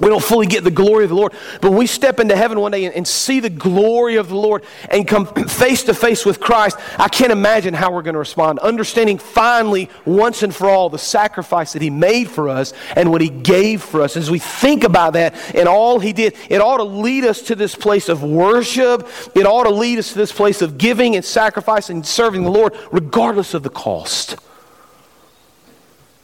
we 0.00 0.08
don't 0.08 0.22
fully 0.22 0.46
get 0.46 0.64
the 0.64 0.70
glory 0.70 1.04
of 1.04 1.10
the 1.10 1.16
Lord. 1.16 1.32
But 1.60 1.72
we 1.72 1.86
step 1.86 2.20
into 2.20 2.34
heaven 2.34 2.58
one 2.58 2.72
day 2.72 2.84
and, 2.86 2.94
and 2.94 3.06
see 3.06 3.40
the 3.40 3.50
glory 3.50 4.16
of 4.16 4.28
the 4.28 4.36
Lord 4.36 4.64
and 4.90 5.06
come 5.06 5.26
face 5.26 5.82
to 5.84 5.94
face 5.94 6.24
with 6.24 6.40
Christ, 6.40 6.78
I 6.98 7.08
can't 7.08 7.32
imagine 7.32 7.74
how 7.74 7.92
we're 7.92 8.02
going 8.02 8.14
to 8.14 8.20
respond. 8.20 8.58
Understanding 8.60 9.18
finally, 9.18 9.90
once 10.04 10.42
and 10.42 10.54
for 10.54 10.68
all, 10.68 10.88
the 10.88 10.98
sacrifice 10.98 11.74
that 11.74 11.82
He 11.82 11.90
made 11.90 12.30
for 12.30 12.48
us 12.48 12.72
and 12.96 13.10
what 13.10 13.20
He 13.20 13.28
gave 13.28 13.82
for 13.82 14.00
us. 14.02 14.16
As 14.16 14.30
we 14.30 14.38
think 14.38 14.84
about 14.84 15.12
that 15.12 15.54
and 15.54 15.68
all 15.68 15.98
He 15.98 16.12
did, 16.12 16.34
it 16.48 16.60
ought 16.60 16.78
to 16.78 16.84
lead 16.84 17.24
us 17.24 17.42
to 17.42 17.54
this 17.54 17.74
place 17.74 18.08
of 18.08 18.22
worship. 18.22 19.06
It 19.34 19.46
ought 19.46 19.64
to 19.64 19.70
lead 19.70 19.98
us 19.98 20.12
to 20.12 20.18
this 20.18 20.32
place 20.32 20.62
of 20.62 20.78
giving 20.78 21.16
and 21.16 21.24
sacrifice 21.24 21.90
and 21.90 22.06
serving 22.06 22.42
the 22.44 22.50
Lord, 22.50 22.76
regardless 22.90 23.54
of 23.54 23.62
the 23.62 23.70
cost. 23.70 24.36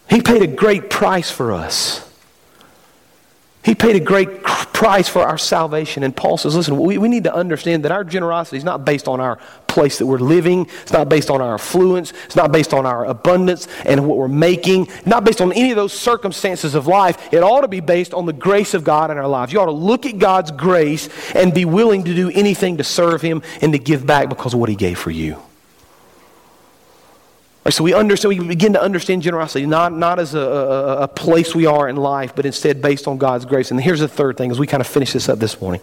He 0.08 0.22
paid 0.22 0.42
a 0.42 0.46
great 0.46 0.88
price 0.88 1.30
for 1.30 1.52
us. 1.52 2.05
He 3.66 3.74
paid 3.74 3.96
a 3.96 4.00
great 4.00 4.44
price 4.44 5.08
for 5.08 5.22
our 5.22 5.36
salvation. 5.36 6.04
And 6.04 6.14
Paul 6.14 6.36
says, 6.36 6.54
listen, 6.54 6.78
we, 6.78 6.98
we 6.98 7.08
need 7.08 7.24
to 7.24 7.34
understand 7.34 7.84
that 7.84 7.90
our 7.90 8.04
generosity 8.04 8.58
is 8.58 8.62
not 8.62 8.84
based 8.84 9.08
on 9.08 9.18
our 9.18 9.40
place 9.66 9.98
that 9.98 10.06
we're 10.06 10.20
living. 10.20 10.68
It's 10.82 10.92
not 10.92 11.08
based 11.08 11.30
on 11.30 11.40
our 11.40 11.54
affluence. 11.54 12.12
It's 12.26 12.36
not 12.36 12.52
based 12.52 12.72
on 12.72 12.86
our 12.86 13.04
abundance 13.06 13.66
and 13.84 14.06
what 14.06 14.18
we're 14.18 14.28
making. 14.28 14.86
Not 15.04 15.24
based 15.24 15.40
on 15.40 15.52
any 15.52 15.72
of 15.72 15.76
those 15.76 15.92
circumstances 15.92 16.76
of 16.76 16.86
life. 16.86 17.32
It 17.32 17.42
ought 17.42 17.62
to 17.62 17.68
be 17.68 17.80
based 17.80 18.14
on 18.14 18.24
the 18.24 18.32
grace 18.32 18.72
of 18.72 18.84
God 18.84 19.10
in 19.10 19.18
our 19.18 19.26
lives. 19.26 19.52
You 19.52 19.58
ought 19.60 19.66
to 19.66 19.72
look 19.72 20.06
at 20.06 20.20
God's 20.20 20.52
grace 20.52 21.08
and 21.34 21.52
be 21.52 21.64
willing 21.64 22.04
to 22.04 22.14
do 22.14 22.30
anything 22.30 22.76
to 22.76 22.84
serve 22.84 23.20
Him 23.20 23.42
and 23.62 23.72
to 23.72 23.80
give 23.80 24.06
back 24.06 24.28
because 24.28 24.54
of 24.54 24.60
what 24.60 24.68
He 24.68 24.76
gave 24.76 24.96
for 24.96 25.10
you. 25.10 25.42
So 27.70 27.82
we 27.82 27.94
understand, 27.94 28.38
we 28.38 28.46
begin 28.46 28.74
to 28.74 28.82
understand 28.82 29.22
generosity, 29.22 29.66
not, 29.66 29.92
not 29.92 30.18
as 30.18 30.34
a, 30.34 30.40
a, 30.40 30.96
a, 31.02 31.08
place 31.08 31.54
we 31.54 31.66
are 31.66 31.88
in 31.88 31.96
life, 31.96 32.34
but 32.36 32.46
instead 32.46 32.80
based 32.80 33.08
on 33.08 33.18
God's 33.18 33.44
grace. 33.44 33.72
And 33.72 33.80
here's 33.80 34.00
the 34.00 34.08
third 34.08 34.36
thing 34.36 34.52
as 34.52 34.58
we 34.58 34.68
kind 34.68 34.80
of 34.80 34.86
finish 34.86 35.12
this 35.12 35.28
up 35.28 35.40
this 35.40 35.60
morning. 35.60 35.80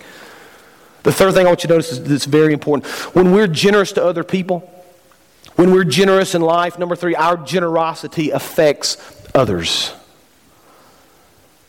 The 1.03 1.11
third 1.11 1.33
thing 1.33 1.45
I 1.45 1.49
want 1.49 1.63
you 1.63 1.67
to 1.67 1.73
notice 1.73 1.91
is 1.91 2.03
that's 2.03 2.25
very 2.25 2.53
important. 2.53 2.89
When 3.13 3.33
we're 3.33 3.47
generous 3.47 3.91
to 3.93 4.03
other 4.03 4.23
people, 4.23 4.69
when 5.55 5.71
we're 5.71 5.83
generous 5.83 6.35
in 6.35 6.41
life, 6.41 6.79
number 6.79 6.95
three, 6.95 7.15
our 7.15 7.35
generosity 7.35 8.31
affects 8.31 8.97
others. 9.35 9.91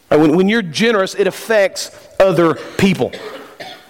When, 0.08 0.36
when 0.36 0.48
you're 0.48 0.62
generous, 0.62 1.14
it 1.14 1.26
affects 1.26 1.90
other 2.20 2.54
people. 2.54 3.10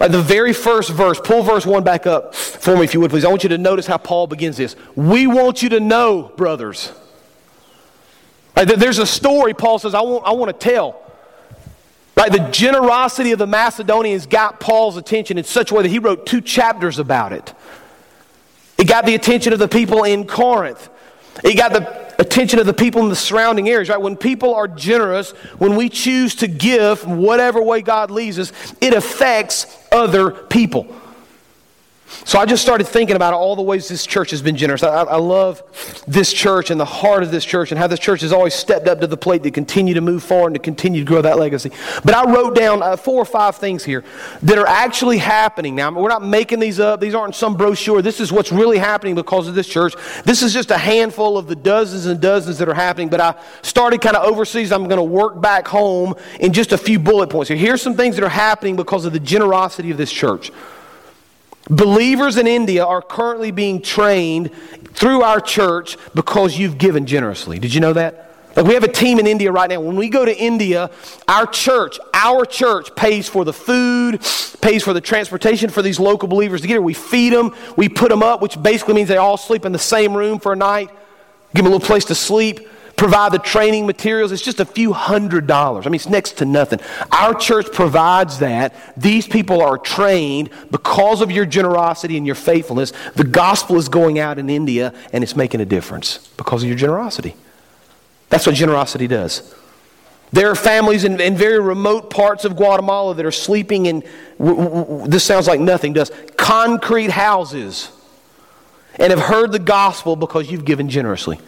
At 0.00 0.12
the 0.12 0.22
very 0.22 0.52
first 0.52 0.90
verse, 0.90 1.20
pull 1.20 1.42
verse 1.42 1.64
1 1.64 1.84
back 1.84 2.06
up 2.06 2.34
for 2.34 2.76
me, 2.76 2.84
if 2.84 2.94
you 2.94 3.00
would, 3.00 3.10
please. 3.10 3.24
I 3.24 3.28
want 3.28 3.42
you 3.44 3.48
to 3.50 3.58
notice 3.58 3.86
how 3.86 3.96
Paul 3.96 4.26
begins 4.26 4.56
this. 4.56 4.74
We 4.96 5.26
want 5.26 5.62
you 5.62 5.68
to 5.70 5.80
know, 5.80 6.32
brothers. 6.36 6.92
Right, 8.56 8.66
there's 8.66 8.98
a 8.98 9.06
story 9.06 9.54
Paul 9.54 9.78
says, 9.78 9.94
I 9.94 10.00
want, 10.02 10.26
I 10.26 10.32
want 10.32 10.48
to 10.48 10.68
tell. 10.68 11.00
Right, 12.16 12.30
the 12.30 12.48
generosity 12.50 13.32
of 13.32 13.38
the 13.38 13.46
Macedonians 13.46 14.26
got 14.26 14.60
Paul's 14.60 14.96
attention 14.96 15.38
in 15.38 15.44
such 15.44 15.72
a 15.72 15.74
way 15.74 15.82
that 15.82 15.88
he 15.88 15.98
wrote 15.98 16.26
two 16.26 16.40
chapters 16.40 16.98
about 16.98 17.32
it. 17.32 17.52
It 18.78 18.88
got 18.88 19.06
the 19.06 19.14
attention 19.14 19.52
of 19.52 19.58
the 19.58 19.68
people 19.68 20.04
in 20.04 20.26
Corinth. 20.26 20.88
It 21.42 21.56
got 21.56 21.72
the 21.72 22.14
attention 22.20 22.60
of 22.60 22.66
the 22.66 22.74
people 22.74 23.02
in 23.02 23.08
the 23.08 23.16
surrounding 23.16 23.68
areas, 23.68 23.88
right? 23.88 24.00
When 24.00 24.16
people 24.16 24.54
are 24.54 24.68
generous, 24.68 25.32
when 25.58 25.74
we 25.74 25.88
choose 25.88 26.36
to 26.36 26.46
give 26.46 27.04
whatever 27.04 27.60
way 27.60 27.82
God 27.82 28.12
leads 28.12 28.38
us, 28.38 28.52
it 28.80 28.94
affects 28.94 29.66
other 29.94 30.30
people. 30.30 30.86
So 32.24 32.38
I 32.38 32.46
just 32.46 32.62
started 32.62 32.86
thinking 32.86 33.16
about 33.16 33.34
all 33.34 33.56
the 33.56 33.62
ways 33.62 33.88
this 33.88 34.06
church 34.06 34.30
has 34.30 34.40
been 34.40 34.56
generous. 34.56 34.82
I, 34.82 35.02
I, 35.02 35.16
love 35.16 35.62
this 36.06 36.32
church 36.32 36.70
and 36.70 36.80
the 36.80 36.84
heart 36.84 37.22
of 37.22 37.30
this 37.30 37.44
church 37.44 37.70
and 37.70 37.78
how 37.78 37.86
this 37.86 37.98
church 37.98 38.20
has 38.20 38.32
always 38.32 38.54
stepped 38.54 38.86
up 38.86 39.00
to 39.00 39.06
the 39.06 39.16
plate 39.16 39.42
to 39.42 39.50
continue 39.50 39.94
to 39.94 40.00
move 40.00 40.22
forward 40.22 40.48
and 40.48 40.54
to 40.54 40.60
continue 40.60 41.00
to 41.00 41.06
grow 41.06 41.20
that 41.22 41.38
legacy. 41.38 41.70
But 42.04 42.14
I 42.14 42.30
wrote 42.32 42.54
down 42.54 42.82
uh, 42.82 42.96
four 42.96 43.20
or 43.20 43.24
five 43.24 43.56
things 43.56 43.84
here 43.84 44.04
that 44.42 44.56
are 44.56 44.66
actually 44.66 45.18
happening. 45.18 45.74
Now, 45.74 45.90
we're 45.90 46.08
not 46.08 46.24
making 46.24 46.60
these 46.60 46.80
up. 46.80 47.00
These 47.00 47.14
aren't 47.14 47.34
some 47.34 47.56
brochure. 47.56 48.00
This 48.00 48.20
is 48.20 48.32
what's 48.32 48.52
really 48.52 48.78
happening 48.78 49.14
because 49.14 49.48
of 49.48 49.54
this 49.54 49.66
church. 49.66 49.94
This 50.24 50.42
is 50.42 50.52
just 50.52 50.70
a 50.70 50.78
handful 50.78 51.36
of 51.36 51.46
the 51.46 51.56
dozens 51.56 52.06
and 52.06 52.20
dozens 52.20 52.58
that 52.58 52.68
are 52.68 52.74
happening. 52.74 53.08
But 53.08 53.20
I 53.20 53.34
started 53.62 54.00
kind 54.00 54.16
of 54.16 54.24
overseas. 54.24 54.72
I'm 54.72 54.88
going 54.88 54.96
to 54.98 55.02
work 55.02 55.40
back 55.40 55.66
home 55.66 56.14
in 56.40 56.52
just 56.52 56.72
a 56.72 56.78
few 56.78 56.98
bullet 56.98 57.28
points 57.28 57.48
here. 57.48 57.58
Here's 57.58 57.82
some 57.82 57.96
things 57.96 58.16
that 58.16 58.24
are 58.24 58.28
happening 58.28 58.76
because 58.76 59.04
of 59.04 59.12
the 59.12 59.20
generosity 59.20 59.90
of 59.90 59.96
this 59.96 60.12
church. 60.12 60.50
Believers 61.70 62.36
in 62.36 62.46
India 62.46 62.84
are 62.84 63.00
currently 63.00 63.50
being 63.50 63.80
trained 63.80 64.50
through 64.92 65.22
our 65.22 65.40
church 65.40 65.96
because 66.14 66.58
you've 66.58 66.78
given 66.78 67.06
generously. 67.06 67.58
Did 67.58 67.74
you 67.74 67.80
know 67.80 67.94
that? 67.94 68.30
Like 68.54 68.66
we 68.66 68.74
have 68.74 68.84
a 68.84 68.92
team 68.92 69.18
in 69.18 69.26
India 69.26 69.50
right 69.50 69.68
now. 69.68 69.80
When 69.80 69.96
we 69.96 70.08
go 70.08 70.24
to 70.24 70.36
India, 70.36 70.90
our 71.26 71.46
church, 71.46 71.98
our 72.12 72.44
church 72.44 72.94
pays 72.94 73.28
for 73.28 73.44
the 73.44 73.52
food, 73.52 74.20
pays 74.60 74.84
for 74.84 74.92
the 74.92 75.00
transportation 75.00 75.70
for 75.70 75.82
these 75.82 75.98
local 75.98 76.28
believers 76.28 76.60
to 76.60 76.68
get 76.68 76.74
here. 76.74 76.82
We 76.82 76.94
feed 76.94 77.32
them, 77.32 77.54
we 77.76 77.88
put 77.88 78.10
them 78.10 78.22
up, 78.22 78.42
which 78.42 78.62
basically 78.62 78.94
means 78.94 79.08
they 79.08 79.16
all 79.16 79.36
sleep 79.36 79.64
in 79.64 79.72
the 79.72 79.78
same 79.78 80.16
room 80.16 80.38
for 80.38 80.52
a 80.52 80.56
night, 80.56 80.90
give 81.54 81.64
them 81.64 81.66
a 81.66 81.70
little 81.70 81.86
place 81.86 82.04
to 82.06 82.14
sleep 82.14 82.68
provide 82.96 83.32
the 83.32 83.38
training 83.38 83.86
materials. 83.86 84.32
It's 84.32 84.42
just 84.42 84.60
a 84.60 84.64
few 84.64 84.92
hundred 84.92 85.46
dollars. 85.46 85.86
I 85.86 85.90
mean, 85.90 85.96
it's 85.96 86.08
next 86.08 86.38
to 86.38 86.44
nothing. 86.44 86.80
Our 87.12 87.34
church 87.34 87.72
provides 87.72 88.38
that. 88.38 88.74
These 88.96 89.26
people 89.26 89.62
are 89.62 89.78
trained 89.78 90.50
because 90.70 91.20
of 91.20 91.30
your 91.30 91.46
generosity 91.46 92.16
and 92.16 92.26
your 92.26 92.34
faithfulness. 92.34 92.92
The 93.14 93.24
gospel 93.24 93.76
is 93.76 93.88
going 93.88 94.18
out 94.18 94.38
in 94.38 94.48
India 94.50 94.92
and 95.12 95.24
it's 95.24 95.36
making 95.36 95.60
a 95.60 95.64
difference 95.64 96.28
because 96.36 96.62
of 96.62 96.68
your 96.68 96.78
generosity. 96.78 97.34
That's 98.28 98.46
what 98.46 98.54
generosity 98.54 99.06
does. 99.06 99.54
There 100.32 100.50
are 100.50 100.56
families 100.56 101.04
in, 101.04 101.20
in 101.20 101.36
very 101.36 101.60
remote 101.60 102.10
parts 102.10 102.44
of 102.44 102.56
Guatemala 102.56 103.14
that 103.14 103.24
are 103.24 103.30
sleeping 103.30 103.86
in, 103.86 104.02
w- 104.38 104.56
w- 104.56 105.06
this 105.06 105.22
sounds 105.22 105.46
like 105.46 105.60
nothing 105.60 105.92
does, 105.92 106.10
concrete 106.36 107.10
houses 107.10 107.92
and 108.96 109.10
have 109.10 109.20
heard 109.20 109.52
the 109.52 109.60
gospel 109.60 110.16
because 110.16 110.50
you've 110.50 110.64
given 110.64 110.88
generously. 110.88 111.38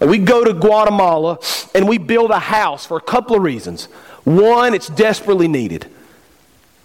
We 0.00 0.18
go 0.18 0.44
to 0.44 0.52
Guatemala 0.52 1.38
and 1.74 1.88
we 1.88 1.98
build 1.98 2.30
a 2.30 2.38
house 2.38 2.84
for 2.84 2.96
a 2.96 3.00
couple 3.00 3.36
of 3.36 3.42
reasons. 3.42 3.86
One, 4.24 4.74
it's 4.74 4.88
desperately 4.88 5.48
needed. 5.48 5.90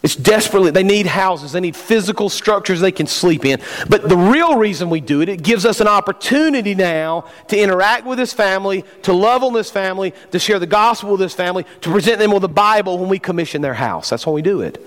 It's 0.03 0.15
desperately, 0.15 0.71
they 0.71 0.83
need 0.83 1.05
houses, 1.05 1.51
they 1.51 1.59
need 1.59 1.75
physical 1.75 2.27
structures 2.29 2.79
they 2.79 2.91
can 2.91 3.05
sleep 3.05 3.45
in. 3.45 3.61
But 3.87 4.09
the 4.09 4.17
real 4.17 4.57
reason 4.57 4.89
we 4.89 4.99
do 4.99 5.21
it, 5.21 5.29
it 5.29 5.43
gives 5.43 5.63
us 5.63 5.79
an 5.79 5.87
opportunity 5.87 6.73
now 6.73 7.25
to 7.49 7.59
interact 7.59 8.07
with 8.07 8.17
this 8.17 8.33
family, 8.33 8.83
to 9.03 9.13
love 9.13 9.43
on 9.43 9.53
this 9.53 9.69
family, 9.69 10.13
to 10.31 10.39
share 10.39 10.57
the 10.57 10.65
gospel 10.65 11.11
with 11.11 11.19
this 11.19 11.35
family, 11.35 11.65
to 11.81 11.91
present 11.91 12.17
them 12.17 12.31
with 12.31 12.41
the 12.41 12.49
Bible 12.49 12.97
when 12.97 13.09
we 13.09 13.19
commission 13.19 13.61
their 13.61 13.75
house. 13.75 14.09
That's 14.09 14.25
why 14.25 14.33
we 14.33 14.41
do 14.41 14.61
it. 14.61 14.83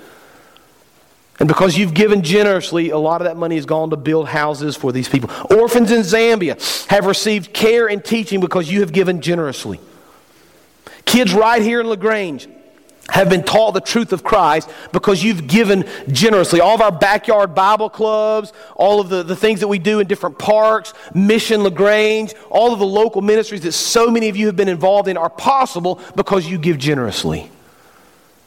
And 1.41 1.49
because 1.49 1.77
you've 1.77 1.95
given 1.95 2.23
generously, 2.23 2.91
a 2.91 2.99
lot 2.99 3.21
of 3.21 3.25
that 3.25 3.37
money 3.37 3.57
has 3.57 3.67
gone 3.67 3.91
to 3.91 3.97
build 3.97 4.29
houses 4.29 4.77
for 4.77 4.93
these 4.93 5.09
people. 5.09 5.31
Orphans 5.51 5.91
in 5.91 6.01
Zambia 6.03 6.87
have 6.87 7.07
received 7.07 7.53
care 7.53 7.89
and 7.89 8.05
teaching 8.05 8.41
because 8.41 8.71
you 8.71 8.81
have 8.81 8.93
given 8.93 9.21
generously. 9.21 9.81
Kids 11.05 11.35
right 11.35 11.61
here 11.61 11.81
in 11.81 11.89
LaGrange 11.89 12.49
have 13.11 13.29
been 13.29 13.43
taught 13.43 13.73
the 13.73 13.81
truth 13.81 14.13
of 14.13 14.25
Christ 14.25 14.71
because 14.93 15.23
you've 15.23 15.47
given 15.47 15.87
generously. 16.11 16.61
All 16.61 16.75
of 16.75 16.81
our 16.81 16.93
backyard 16.93 17.55
Bible 17.55 17.91
clubs, 17.91 18.53
all 18.77 19.01
of 19.01 19.09
the, 19.09 19.23
the 19.23 19.37
things 19.37 19.61
that 19.61 19.69
we 19.69 19.79
do 19.79 20.01
in 20.01 20.07
different 20.07 20.39
parks, 20.39 20.95
Mission 21.15 21.63
LaGrange, 21.63 22.35
all 22.49 22.73
of 22.73 22.79
the 22.79 22.87
local 22.87 23.21
ministries 23.21 23.61
that 23.63 23.73
so 23.73 24.11
many 24.11 24.29
of 24.29 24.37
you 24.37 24.47
have 24.47 24.57
been 24.57 24.69
involved 24.69 25.09
in 25.09 25.17
are 25.17 25.29
possible 25.29 26.01
because 26.17 26.47
you 26.47 26.59
give 26.59 26.79
generously. 26.79 27.51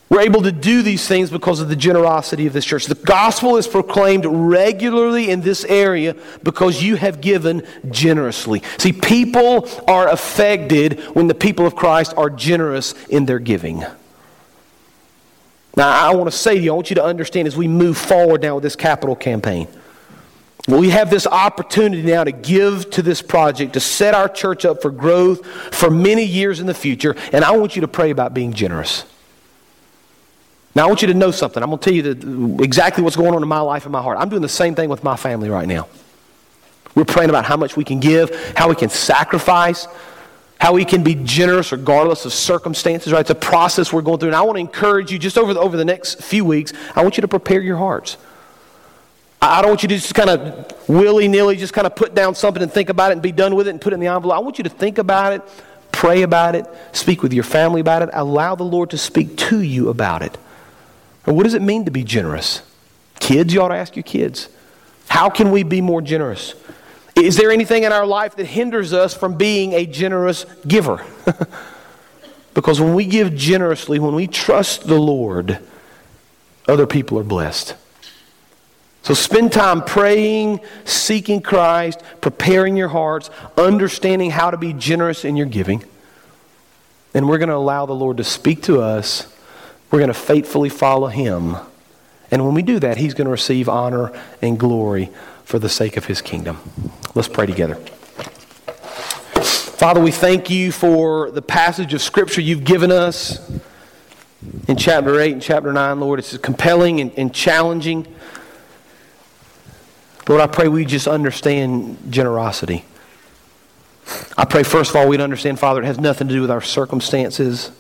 We're 0.10 0.22
able 0.22 0.42
to 0.44 0.54
do 0.54 0.84
these 0.84 1.06
things 1.06 1.30
because 1.30 1.60
of 1.60 1.68
the 1.68 1.76
generosity 1.76 2.48
of 2.48 2.54
this 2.54 2.64
church. 2.64 2.86
The 2.86 2.96
gospel 2.96 3.58
is 3.58 3.68
proclaimed 3.68 4.26
regularly 4.26 5.30
in 5.30 5.42
this 5.42 5.66
area 5.66 6.16
because 6.44 6.82
you 6.82 6.96
have 6.96 7.20
given 7.20 7.68
generously. 7.90 8.64
See, 8.78 8.94
people 8.94 9.68
are 9.86 10.08
affected 10.08 11.02
when 11.14 11.28
the 11.28 11.36
people 11.36 11.66
of 11.66 11.76
Christ 11.76 12.14
are 12.16 12.30
generous 12.30 12.94
in 13.08 13.26
their 13.26 13.40
giving. 13.40 13.84
Now, 15.76 15.90
I 15.90 16.16
want 16.16 16.32
to 16.32 16.38
say 16.38 16.56
to 16.56 16.62
you, 16.62 16.72
I 16.72 16.76
want 16.76 16.90
you 16.90 16.96
to 16.96 17.04
understand 17.04 17.48
as 17.48 17.58
we 17.58 17.68
move 17.68 17.98
forward 17.98 18.42
now 18.42 18.56
with 18.56 18.64
this 18.64 18.78
capital 18.78 19.16
campaign, 19.16 19.68
we 20.70 20.90
have 20.90 21.10
this 21.10 21.28
opportunity 21.28 22.02
now 22.02 22.24
to 22.24 22.32
give 22.32 22.90
to 22.92 23.02
this 23.02 23.22
project, 23.22 23.74
to 23.74 23.80
set 23.80 24.14
our 24.14 24.28
church 24.28 24.66
up 24.66 24.82
for 24.82 24.90
growth 24.90 25.46
for 25.46 25.90
many 25.90 26.24
years 26.24 26.60
in 26.62 26.66
the 26.66 26.74
future, 26.74 27.16
and 27.32 27.44
I 27.44 27.52
want 27.52 27.76
you 27.76 27.82
to 27.82 27.88
pray 27.88 28.10
about 28.10 28.34
being 28.34 28.54
generous. 28.54 29.06
Now, 30.78 30.84
I 30.84 30.88
want 30.90 31.02
you 31.02 31.08
to 31.08 31.16
know 31.16 31.32
something. 31.32 31.64
I'm 31.64 31.70
going 31.70 31.80
to 31.80 31.84
tell 31.84 31.94
you 31.96 32.14
the, 32.14 32.64
exactly 32.64 33.04
what's 33.04 33.16
going 33.16 33.34
on 33.34 33.42
in 33.42 33.50
my 33.50 33.62
life 33.62 33.86
and 33.86 33.92
my 33.92 34.00
heart. 34.00 34.20
I'm 34.20 34.30
doing 34.30 34.44
the 34.44 34.48
same 34.48 34.76
thing 34.76 34.90
with 34.90 35.04
my 35.04 35.16
family 35.16 35.50
right 35.50 35.68
now. 35.68 35.88
We're 36.94 37.04
praying 37.04 37.32
about 37.32 37.46
how 37.46 37.58
much 37.58 37.76
we 37.76 37.84
can 37.84 38.00
give, 38.00 38.54
how 38.56 38.70
we 38.70 38.76
can 38.76 38.90
sacrifice, 38.90 39.88
how 40.62 40.74
we 40.74 40.86
can 40.86 41.04
be 41.04 41.16
generous 41.16 41.72
regardless 41.72 42.26
of 42.26 42.34
circumstances, 42.34 43.12
right? 43.12 43.22
It's 43.22 43.32
a 43.32 43.34
process 43.34 43.92
we're 43.92 44.04
going 44.04 44.20
through. 44.20 44.30
And 44.30 44.36
I 44.36 44.44
want 44.44 44.58
to 44.58 44.60
encourage 44.60 45.12
you 45.12 45.18
just 45.18 45.40
over 45.40 45.52
the, 45.52 45.60
over 45.60 45.78
the 45.78 45.84
next 45.84 46.22
few 46.22 46.46
weeks, 46.46 46.74
I 46.96 47.02
want 47.02 47.18
you 47.18 47.22
to 47.22 47.28
prepare 47.28 47.60
your 47.60 47.78
hearts. 47.78 48.18
I 49.42 49.64
don't 49.64 49.72
want 49.72 49.82
you 49.82 49.90
to 49.90 49.96
just 49.96 50.14
kind 50.14 50.30
of 50.30 50.88
willy 50.88 51.28
nilly 51.28 51.56
just 51.56 51.74
kind 51.74 51.88
of 51.88 51.96
put 51.96 52.14
down 52.14 52.36
something 52.36 52.62
and 52.62 52.72
think 52.72 52.90
about 52.90 53.10
it 53.10 53.14
and 53.14 53.24
be 53.24 53.32
done 53.32 53.56
with 53.56 53.68
it 53.68 53.72
and 53.72 53.82
put 53.82 53.94
it 53.94 53.96
in 53.96 54.00
the 54.00 54.08
envelope. 54.08 54.38
I 54.38 54.42
want 54.42 54.60
you 54.60 54.64
to 54.66 54.70
think 54.70 55.00
about 55.00 55.34
it, 55.34 55.42
pray 55.92 56.22
about 56.22 56.54
it, 56.54 56.68
speak 56.92 57.24
with 57.24 57.34
your 57.34 57.46
family 57.46 57.82
about 57.82 58.04
it, 58.04 58.10
allow 58.14 58.54
the 58.54 58.64
Lord 58.64 58.92
to 58.92 59.00
speak 59.00 59.38
to 59.38 59.62
you 59.62 59.90
about 59.90 60.22
it. 60.22 60.38
What 61.34 61.44
does 61.44 61.56
it 61.56 61.62
mean 61.62 61.86
to 61.86 61.92
be 61.92 62.06
generous? 62.06 62.62
Kids, 63.20 63.54
you 63.54 63.62
ought 63.62 63.68
to 63.68 63.76
ask 63.76 63.98
your 63.98 64.04
kids. 64.04 64.48
How 65.10 65.30
can 65.30 65.52
we 65.52 65.64
be 65.64 65.82
more 65.82 66.02
generous? 66.02 66.56
Is 67.16 67.36
there 67.36 67.52
anything 67.52 67.84
in 67.84 67.92
our 67.92 68.06
life 68.06 68.38
that 68.38 68.46
hinders 68.46 68.94
us 68.94 69.14
from 69.14 69.36
being 69.36 69.74
a 69.74 69.86
generous 69.86 70.46
giver? 70.66 71.04
because 72.54 72.80
when 72.80 72.96
we 72.96 73.06
give 73.06 73.36
generously, 73.36 74.00
when 74.00 74.16
we 74.16 74.26
trust 74.26 74.88
the 74.88 75.00
Lord, 75.00 75.60
other 76.66 76.88
people 76.88 77.20
are 77.20 77.24
blessed. 77.24 77.76
So 79.02 79.14
spend 79.14 79.52
time 79.52 79.84
praying, 79.84 80.62
seeking 80.86 81.42
Christ, 81.42 82.02
preparing 82.22 82.78
your 82.78 82.90
hearts, 82.90 83.30
understanding 83.58 84.32
how 84.32 84.52
to 84.52 84.58
be 84.58 84.72
generous 84.72 85.26
in 85.26 85.36
your 85.36 85.46
giving. 85.46 85.84
And 87.14 87.28
we're 87.28 87.38
going 87.38 87.50
to 87.50 87.56
allow 87.56 87.86
the 87.86 87.96
Lord 87.96 88.18
to 88.18 88.24
speak 88.24 88.64
to 88.64 88.82
us. 88.82 89.34
We're 89.92 90.00
going 90.00 90.08
to 90.08 90.14
faithfully 90.14 90.70
follow 90.70 91.08
Him. 91.08 91.56
And 92.30 92.46
when 92.46 92.54
we 92.54 92.62
do 92.62 92.80
that, 92.80 92.98
He's 92.98 93.14
going 93.14 93.26
to 93.26 93.32
receive 93.32 93.70
honor 93.70 94.12
and 94.42 94.60
glory 94.60 95.10
for 95.48 95.60
the 95.60 95.70
sake 95.70 95.96
of 95.96 96.04
his 96.04 96.22
kingdom. 96.22 96.60
Let's 97.16 97.30
pray 97.30 97.46
together. 97.46 97.76
Father, 99.36 100.02
we 100.02 100.12
thank 100.12 100.50
you 100.50 100.74
for 100.74 101.32
the 101.32 101.42
passage 101.42 101.94
of 101.94 102.02
Scripture 102.02 102.42
you've 102.42 102.66
given 102.66 102.92
us 102.92 103.40
in 104.68 104.76
chapter 104.76 105.22
8 105.22 105.32
and 105.32 105.42
chapter 105.42 105.72
9, 105.72 106.02
Lord. 106.02 106.20
It's 106.20 106.38
compelling 106.38 107.00
and, 107.00 107.14
and 107.16 107.34
challenging. 107.34 108.14
Lord, 110.28 110.42
I 110.42 110.48
pray 110.48 110.68
we 110.68 110.84
just 110.84 111.08
understand 111.08 111.98
generosity. 112.10 112.84
I 114.38 114.44
pray, 114.44 114.64
first 114.64 114.90
of 114.90 114.98
all, 114.98 115.08
we'd 115.08 115.22
understand, 115.22 115.60
Father, 115.60 115.82
it 115.82 115.86
has 115.86 115.98
nothing 115.98 116.28
to 116.28 116.34
do 116.34 116.42
with 116.42 116.52
our 116.52 116.62
circumstances, 116.62 117.72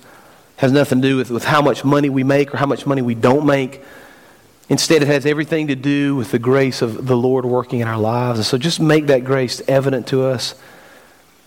has 0.57 0.71
nothing 0.71 1.01
to 1.01 1.07
do 1.07 1.17
with, 1.17 1.31
with 1.31 1.45
how 1.45 1.61
much 1.61 1.85
money 1.85 2.09
we 2.09 2.23
make 2.23 2.53
or 2.53 2.57
how 2.57 2.65
much 2.65 2.85
money 2.85 3.01
we 3.01 3.15
don't 3.15 3.45
make. 3.45 3.81
Instead, 4.69 5.01
it 5.01 5.07
has 5.07 5.25
everything 5.25 5.67
to 5.67 5.75
do 5.75 6.15
with 6.15 6.31
the 6.31 6.39
grace 6.39 6.81
of 6.81 7.07
the 7.07 7.15
Lord 7.15 7.45
working 7.45 7.79
in 7.79 7.87
our 7.87 7.97
lives. 7.97 8.39
And 8.39 8.45
so 8.45 8.57
just 8.57 8.79
make 8.79 9.07
that 9.07 9.23
grace 9.23 9.61
evident 9.67 10.07
to 10.07 10.23
us. 10.23 10.55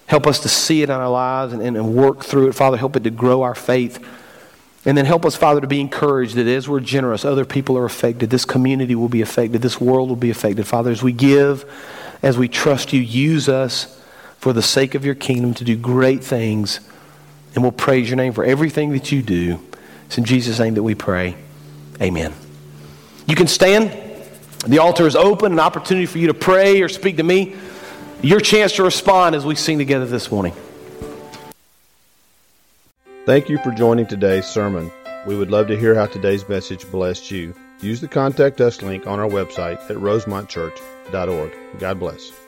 Help 0.06 0.26
us 0.26 0.40
to 0.40 0.48
see 0.48 0.82
it 0.82 0.90
in 0.90 0.94
our 0.94 1.10
lives 1.10 1.52
and, 1.52 1.62
and 1.62 1.94
work 1.94 2.24
through 2.24 2.48
it. 2.48 2.54
Father, 2.54 2.76
help 2.76 2.96
it 2.96 3.04
to 3.04 3.10
grow 3.10 3.42
our 3.42 3.54
faith. 3.54 4.04
And 4.86 4.96
then 4.96 5.04
help 5.04 5.26
us, 5.26 5.36
Father, 5.36 5.60
to 5.60 5.66
be 5.66 5.80
encouraged 5.80 6.36
that 6.36 6.46
as 6.46 6.68
we're 6.68 6.80
generous, 6.80 7.24
other 7.24 7.44
people 7.44 7.76
are 7.76 7.84
affected. 7.84 8.30
This 8.30 8.46
community 8.46 8.94
will 8.94 9.10
be 9.10 9.20
affected. 9.20 9.60
This 9.60 9.80
world 9.80 10.08
will 10.08 10.16
be 10.16 10.30
affected. 10.30 10.66
Father, 10.66 10.90
as 10.90 11.02
we 11.02 11.12
give, 11.12 11.70
as 12.22 12.38
we 12.38 12.48
trust 12.48 12.92
you, 12.92 13.00
use 13.00 13.48
us 13.48 14.00
for 14.38 14.54
the 14.54 14.62
sake 14.62 14.94
of 14.94 15.04
your 15.04 15.14
kingdom 15.14 15.52
to 15.54 15.64
do 15.64 15.76
great 15.76 16.24
things. 16.24 16.80
And 17.54 17.62
we'll 17.62 17.72
praise 17.72 18.08
your 18.08 18.16
name 18.16 18.32
for 18.32 18.44
everything 18.44 18.92
that 18.92 19.10
you 19.10 19.22
do. 19.22 19.60
It's 20.06 20.18
in 20.18 20.24
Jesus' 20.24 20.58
name 20.58 20.74
that 20.74 20.82
we 20.82 20.94
pray. 20.94 21.36
Amen. 22.00 22.32
You 23.26 23.36
can 23.36 23.46
stand. 23.46 23.92
The 24.66 24.78
altar 24.78 25.06
is 25.06 25.16
open, 25.16 25.52
an 25.52 25.60
opportunity 25.60 26.06
for 26.06 26.18
you 26.18 26.26
to 26.28 26.34
pray 26.34 26.82
or 26.82 26.88
speak 26.88 27.16
to 27.16 27.22
me. 27.22 27.56
Your 28.22 28.40
chance 28.40 28.72
to 28.74 28.82
respond 28.82 29.34
as 29.34 29.46
we 29.46 29.54
sing 29.54 29.78
together 29.78 30.06
this 30.06 30.30
morning. 30.30 30.52
Thank 33.26 33.48
you 33.48 33.58
for 33.58 33.70
joining 33.70 34.06
today's 34.06 34.46
sermon. 34.46 34.90
We 35.26 35.36
would 35.36 35.50
love 35.50 35.68
to 35.68 35.78
hear 35.78 35.94
how 35.94 36.06
today's 36.06 36.48
message 36.48 36.90
blessed 36.90 37.30
you. 37.30 37.54
Use 37.80 38.00
the 38.00 38.08
Contact 38.08 38.60
Us 38.60 38.82
link 38.82 39.06
on 39.06 39.18
our 39.18 39.28
website 39.28 39.78
at 39.90 39.96
rosemontchurch.org. 39.96 41.52
God 41.78 41.98
bless. 41.98 42.39